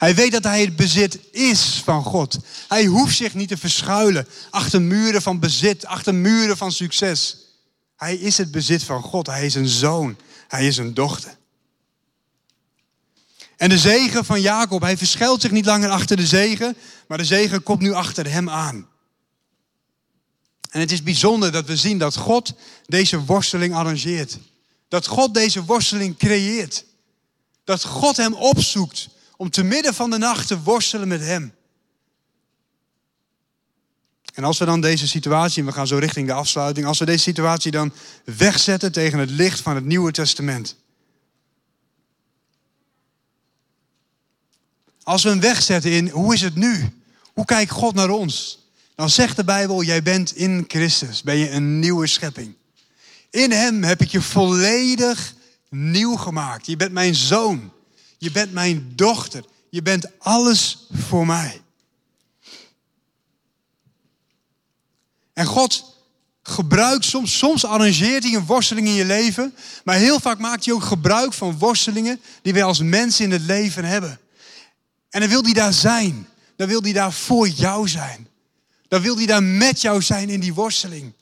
[0.00, 2.38] Hij weet dat hij het bezit is van God.
[2.68, 7.36] Hij hoeft zich niet te verschuilen achter muren van bezit, achter muren van succes.
[7.96, 9.26] Hij is het bezit van God.
[9.26, 10.16] Hij is een zoon.
[10.48, 11.36] Hij is een dochter.
[13.56, 16.76] En de zegen van Jacob, hij verschuilt zich niet langer achter de zegen,
[17.08, 18.88] maar de zegen komt nu achter hem aan.
[20.70, 22.52] En het is bijzonder dat we zien dat God
[22.86, 24.38] deze worsteling arrangeert.
[24.88, 26.84] Dat God deze worsteling creëert.
[27.64, 29.08] Dat God hem opzoekt
[29.40, 31.54] om te midden van de nacht te worstelen met hem.
[34.34, 37.04] En als we dan deze situatie, en we gaan zo richting de afsluiting, als we
[37.04, 37.92] deze situatie dan
[38.24, 40.76] wegzetten tegen het licht van het Nieuwe Testament.
[45.02, 47.00] Als we hem wegzetten in hoe is het nu?
[47.32, 48.64] Hoe kijkt God naar ons?
[48.94, 52.54] Dan zegt de Bijbel, jij bent in Christus, ben je een nieuwe schepping.
[53.30, 55.34] In Hem heb ik je volledig
[55.68, 56.66] nieuw gemaakt.
[56.66, 57.72] Je bent mijn zoon.
[58.20, 59.44] Je bent mijn dochter.
[59.70, 61.60] Je bent alles voor mij.
[65.32, 65.96] En God
[66.42, 69.54] gebruikt soms, soms arrangeert hij een worsteling in je leven,
[69.84, 73.42] maar heel vaak maakt hij ook gebruik van worstelingen die wij als mensen in het
[73.42, 74.20] leven hebben.
[75.10, 76.28] En dan wil hij daar zijn.
[76.56, 78.28] Dan wil hij daar voor jou zijn.
[78.88, 81.12] Dan wil hij daar met jou zijn in die worsteling.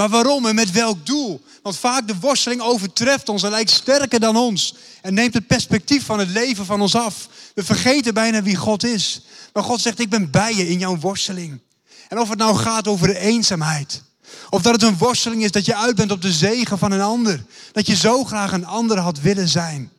[0.00, 1.42] Maar waarom en met welk doel?
[1.62, 4.74] Want vaak de worsteling overtreft ons en lijkt sterker dan ons.
[5.02, 7.28] En neemt het perspectief van het leven van ons af.
[7.54, 9.20] We vergeten bijna wie God is.
[9.52, 11.60] Maar God zegt, ik ben bij je in jouw worsteling.
[12.08, 14.02] En of het nou gaat over de eenzaamheid.
[14.50, 17.00] Of dat het een worsteling is dat je uit bent op de zegen van een
[17.00, 17.44] ander.
[17.72, 19.90] Dat je zo graag een ander had willen zijn.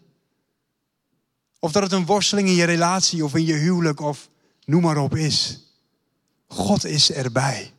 [1.59, 4.29] Of dat het een worsteling in je relatie of in je huwelijk of
[4.65, 5.59] noem maar op is.
[6.47, 7.71] God is erbij.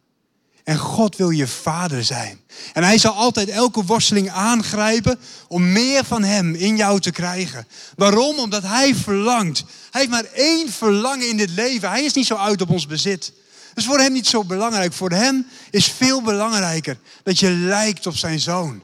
[0.65, 2.41] En God wil je vader zijn.
[2.73, 7.67] En hij zal altijd elke worsteling aangrijpen om meer van hem in jou te krijgen.
[7.97, 8.39] Waarom?
[8.39, 9.65] Omdat hij verlangt.
[9.91, 11.91] Hij heeft maar één verlangen in dit leven.
[11.91, 13.33] Hij is niet zo uit op ons bezit.
[13.69, 14.93] Dat is voor hem niet zo belangrijk.
[14.93, 18.83] Voor hem is veel belangrijker dat je lijkt op zijn zoon.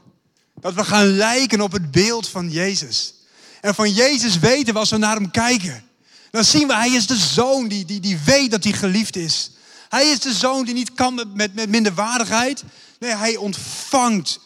[0.59, 3.13] Dat we gaan lijken op het beeld van Jezus.
[3.61, 5.83] En van Jezus weten we als we naar hem kijken.
[6.31, 9.51] Dan zien we, hij is de zoon die, die, die weet dat hij geliefd is.
[9.89, 12.63] Hij is de zoon die niet kan met, met minderwaardigheid.
[12.99, 14.39] Nee, hij ontvangt.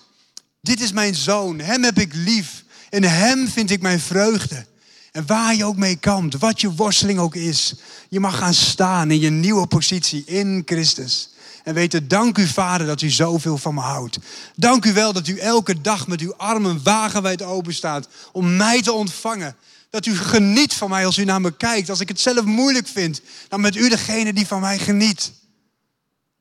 [0.62, 1.60] Dit is mijn zoon.
[1.60, 2.64] Hem heb ik lief.
[2.90, 4.66] In hem vind ik mijn vreugde.
[5.12, 7.74] En waar je ook mee kampt, wat je worsteling ook is,
[8.10, 11.30] je mag gaan staan in je nieuwe positie in Christus.
[11.64, 14.18] En weten, dank u Vader dat u zoveel van me houdt.
[14.56, 18.82] Dank u wel dat u elke dag met uw armen wagenwijd open staat om mij
[18.82, 19.56] te ontvangen.
[19.94, 21.90] Dat u geniet van mij als u naar me kijkt.
[21.90, 25.32] Als ik het zelf moeilijk vind, dan bent u degene die van mij geniet.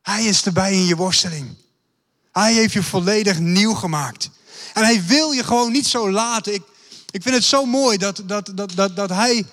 [0.02, 1.56] Hij is erbij in je worsteling.
[2.32, 4.30] Hij heeft je volledig nieuw gemaakt.
[4.74, 6.54] En hij wil je gewoon niet zo laten.
[6.54, 6.62] Ik,
[7.10, 9.44] ik vind het zo mooi dat, dat, dat, dat, dat hij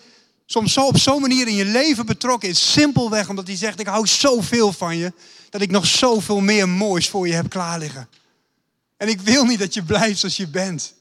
[0.46, 2.72] soms zo op zo'n manier in je leven betrokken is.
[2.72, 5.14] Simpelweg omdat hij zegt, ik hou zoveel van je.
[5.50, 8.10] Dat ik nog zoveel meer moois voor je heb klaar liggen.
[8.98, 10.94] En ik wil niet dat je blijft zoals je bent.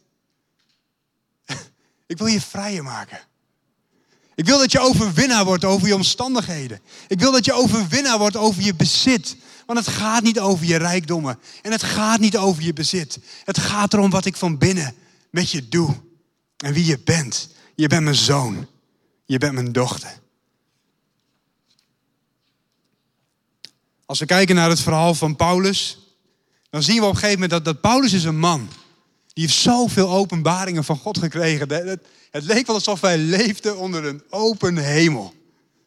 [2.08, 3.20] Ik wil je vrijer maken.
[4.34, 6.80] Ik wil dat je overwinnaar wordt over je omstandigheden.
[7.08, 9.36] Ik wil dat je overwinnaar wordt over je bezit.
[9.66, 11.38] Want het gaat niet over je rijkdommen.
[11.62, 13.18] En het gaat niet over je bezit.
[13.44, 14.94] Het gaat erom wat ik van binnen
[15.30, 15.96] met je doe.
[16.56, 17.48] En wie je bent.
[17.74, 18.66] Je bent mijn zoon.
[19.24, 20.20] Je bent mijn dochter.
[24.06, 25.98] Als we kijken naar het verhaal van Paulus,
[26.70, 28.68] dan zien we op een gegeven moment dat, dat Paulus is een man.
[29.38, 31.72] Die heeft zoveel openbaringen van God gekregen.
[31.72, 35.34] Het, het leek wel alsof hij leefde onder een open hemel.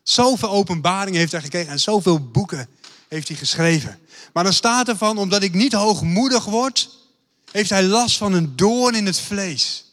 [0.03, 2.67] Zoveel openbaringen heeft hij gekregen en zoveel boeken
[3.07, 3.99] heeft hij geschreven.
[4.33, 6.89] Maar dan staat er van, omdat ik niet hoogmoedig word,
[7.51, 9.91] heeft hij last van een doorn in het vlees.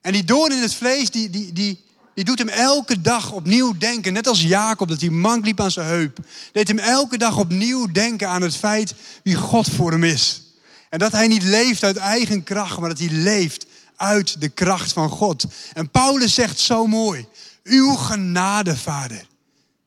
[0.00, 1.84] En die doorn in het vlees, die, die, die,
[2.14, 4.12] die doet hem elke dag opnieuw denken.
[4.12, 6.18] Net als Jacob, dat hij mank liep aan zijn heup.
[6.52, 10.42] Deed hem elke dag opnieuw denken aan het feit wie God voor hem is.
[10.90, 13.66] En dat hij niet leeft uit eigen kracht, maar dat hij leeft
[13.96, 15.44] uit de kracht van God.
[15.72, 17.26] En Paulus zegt zo mooi:
[17.62, 19.26] Uw genade, Vader,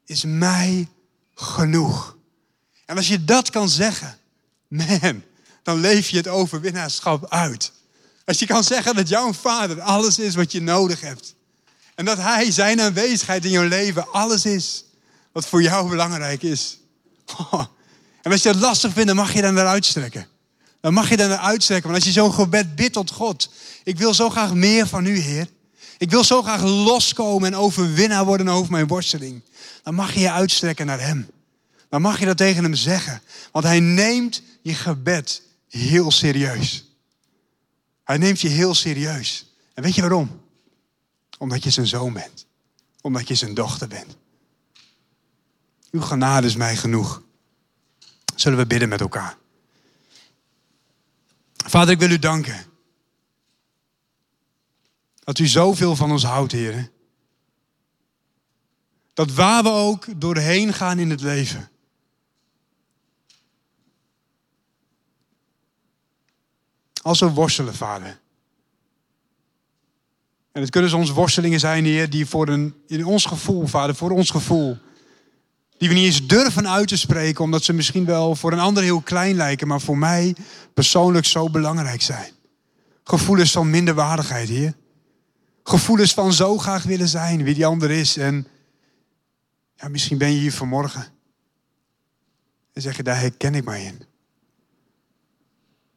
[0.06, 0.88] is mij
[1.36, 2.18] genoeg.
[2.86, 4.18] En als je dat kan zeggen,
[4.68, 5.24] man,
[5.64, 7.72] dan leef je het overwinnaarschap uit.
[8.26, 11.36] Als je kan zeggen dat jouw vader alles is wat je nodig hebt.
[11.96, 14.86] En dat hij zijn aanwezigheid in jouw leven alles is
[15.32, 16.78] wat voor jou belangrijk is.
[18.22, 20.28] En als je het lastig vindt, dan mag je dan naar uitstrekken.
[20.82, 21.90] Dan mag je dan naar uitstrekken.
[21.92, 23.50] Want als je zo'n gebed bidt tot God.
[23.84, 25.48] Ik wil zo graag meer van u, Heer.
[25.98, 29.42] Ik wil zo graag loskomen en overwinnaar worden over mijn worsteling.
[29.84, 31.30] Dan mag je je uitstrekken naar Hem.
[31.90, 33.22] Dan mag je dat tegen Hem zeggen.
[33.52, 36.86] Want Hij neemt je gebed heel serieus.
[38.04, 39.54] Hij neemt je heel serieus.
[39.74, 40.42] En weet je waarom?
[41.38, 42.46] Omdat je zijn zoon bent.
[43.02, 44.18] omdat je zijn dochter bent.
[45.92, 47.22] Uw genade is mij genoeg.
[48.36, 49.38] Zullen we bidden met elkaar?
[51.66, 52.66] Vader, ik wil u danken.
[55.20, 56.92] Dat u zoveel van ons houdt, Heer.
[59.14, 61.70] Dat waar we ook doorheen gaan in het leven.
[67.02, 68.20] Als we worstelen, Vader.
[70.52, 74.12] En het kunnen soms worstelingen zijn, Heer, die voor een, in ons gevoel, Vader, voor
[74.12, 74.78] ons gevoel,
[75.82, 78.84] die we niet eens durven uit te spreken, omdat ze misschien wel voor een ander
[78.84, 80.36] heel klein lijken, maar voor mij
[80.74, 82.32] persoonlijk zo belangrijk zijn.
[83.04, 84.74] Gevoelens van minderwaardigheid, Heer.
[85.64, 88.18] Gevoelens van zo graag willen zijn wie die ander is.
[88.18, 88.48] En
[89.76, 91.06] ja, misschien ben je hier vanmorgen
[92.74, 94.02] en zeg je, daar herken ik mij in.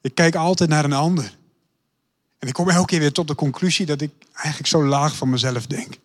[0.01, 1.37] Ik kijk altijd naar een ander.
[2.39, 5.31] En ik kom elke keer weer tot de conclusie dat ik eigenlijk zo laag van
[5.31, 5.99] mezelf denk.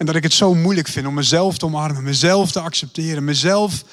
[0.00, 3.84] En dat ik het zo moeilijk vind om mezelf te omarmen, mezelf te accepteren, mezelf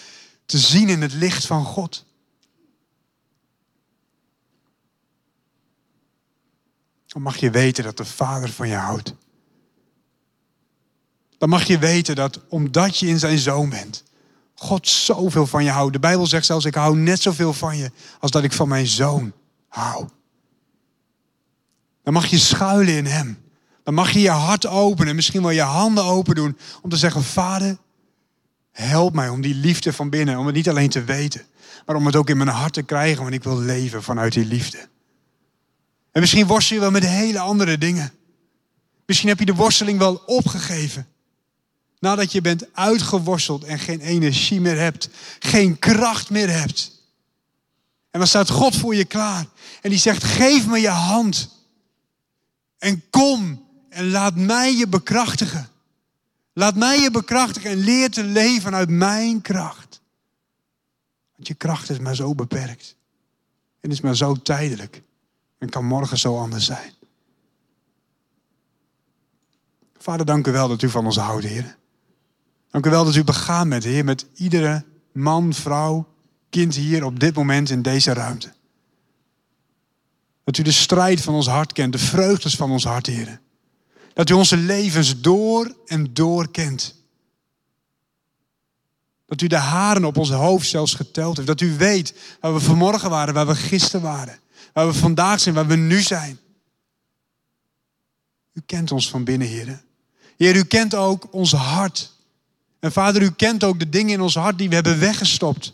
[0.45, 2.05] te zien in het licht van God.
[7.07, 9.13] Dan mag je weten dat de Vader van je houdt.
[11.37, 14.03] Dan mag je weten dat omdat je in zijn zoon bent,
[14.53, 15.93] God zoveel van je houdt.
[15.93, 18.87] De Bijbel zegt zelfs, ik hou net zoveel van je als dat ik van mijn
[18.87, 19.33] zoon
[19.67, 20.07] hou.
[22.03, 23.45] Dan mag je schuilen in hem.
[23.87, 27.23] Dan mag je je hart openen, misschien wel je handen open doen om te zeggen,
[27.23, 27.77] Vader,
[28.71, 31.45] help mij om die liefde van binnen, om het niet alleen te weten,
[31.85, 34.45] maar om het ook in mijn hart te krijgen, want ik wil leven vanuit die
[34.45, 34.77] liefde.
[36.11, 38.13] En misschien worstel je wel met hele andere dingen.
[39.05, 41.07] Misschien heb je de worsteling wel opgegeven.
[41.99, 45.09] Nadat je bent uitgeworsteld en geen energie meer hebt,
[45.39, 46.91] geen kracht meer hebt.
[48.11, 49.45] En dan staat God voor je klaar.
[49.81, 51.49] En die zegt, geef me je hand.
[52.77, 53.65] En kom
[53.97, 55.69] en laat mij je bekrachtigen.
[56.53, 60.01] Laat mij je bekrachtigen en leer te leven uit mijn kracht.
[61.35, 62.95] Want je kracht is maar zo beperkt.
[63.79, 65.01] En is maar zo tijdelijk.
[65.57, 66.93] En kan morgen zo anders zijn.
[69.97, 71.77] Vader, dank u wel dat u van ons houdt, Heer.
[72.69, 76.07] Dank u wel dat u begaan bent, Heer, met iedere man, vrouw,
[76.49, 78.53] kind hier op dit moment in deze ruimte.
[80.43, 83.39] Dat u de strijd van ons hart kent, de vreugdes van ons hart, Heer.
[84.17, 86.95] Dat u onze levens door en door kent.
[89.25, 91.47] Dat u de haren op ons hoofd zelfs geteld heeft.
[91.47, 94.39] Dat u weet waar we vanmorgen waren, waar we gisteren waren.
[94.73, 96.39] Waar we vandaag zijn, waar we nu zijn.
[98.53, 99.83] U kent ons van binnen, Heer.
[100.37, 102.13] Heer, u kent ook ons hart.
[102.79, 105.73] En Vader, u kent ook de dingen in ons hart die we hebben weggestopt.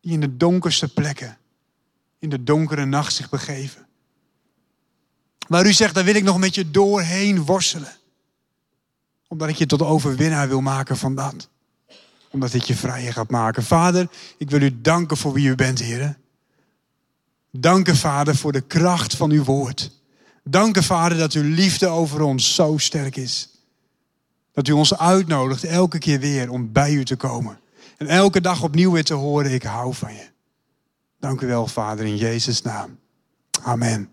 [0.00, 1.38] Die in de donkerste plekken,
[2.18, 3.86] in de donkere nacht zich begeven.
[5.48, 7.96] Waar u zegt, daar wil ik nog met je doorheen worstelen.
[9.28, 11.48] Omdat ik je tot overwinnaar wil maken van dat.
[12.30, 13.62] Omdat ik je vrijer gaat maken.
[13.62, 16.18] Vader, ik wil u danken voor wie u bent, Heer.
[17.50, 19.90] Danken, Vader, voor de kracht van uw woord.
[20.44, 23.48] Danken, Vader, dat uw liefde over ons zo sterk is.
[24.52, 27.60] Dat u ons uitnodigt elke keer weer om bij u te komen.
[27.96, 30.30] En elke dag opnieuw weer te horen, ik hou van je.
[31.20, 32.98] Dank u wel, Vader, in Jezus' naam.
[33.62, 34.11] Amen.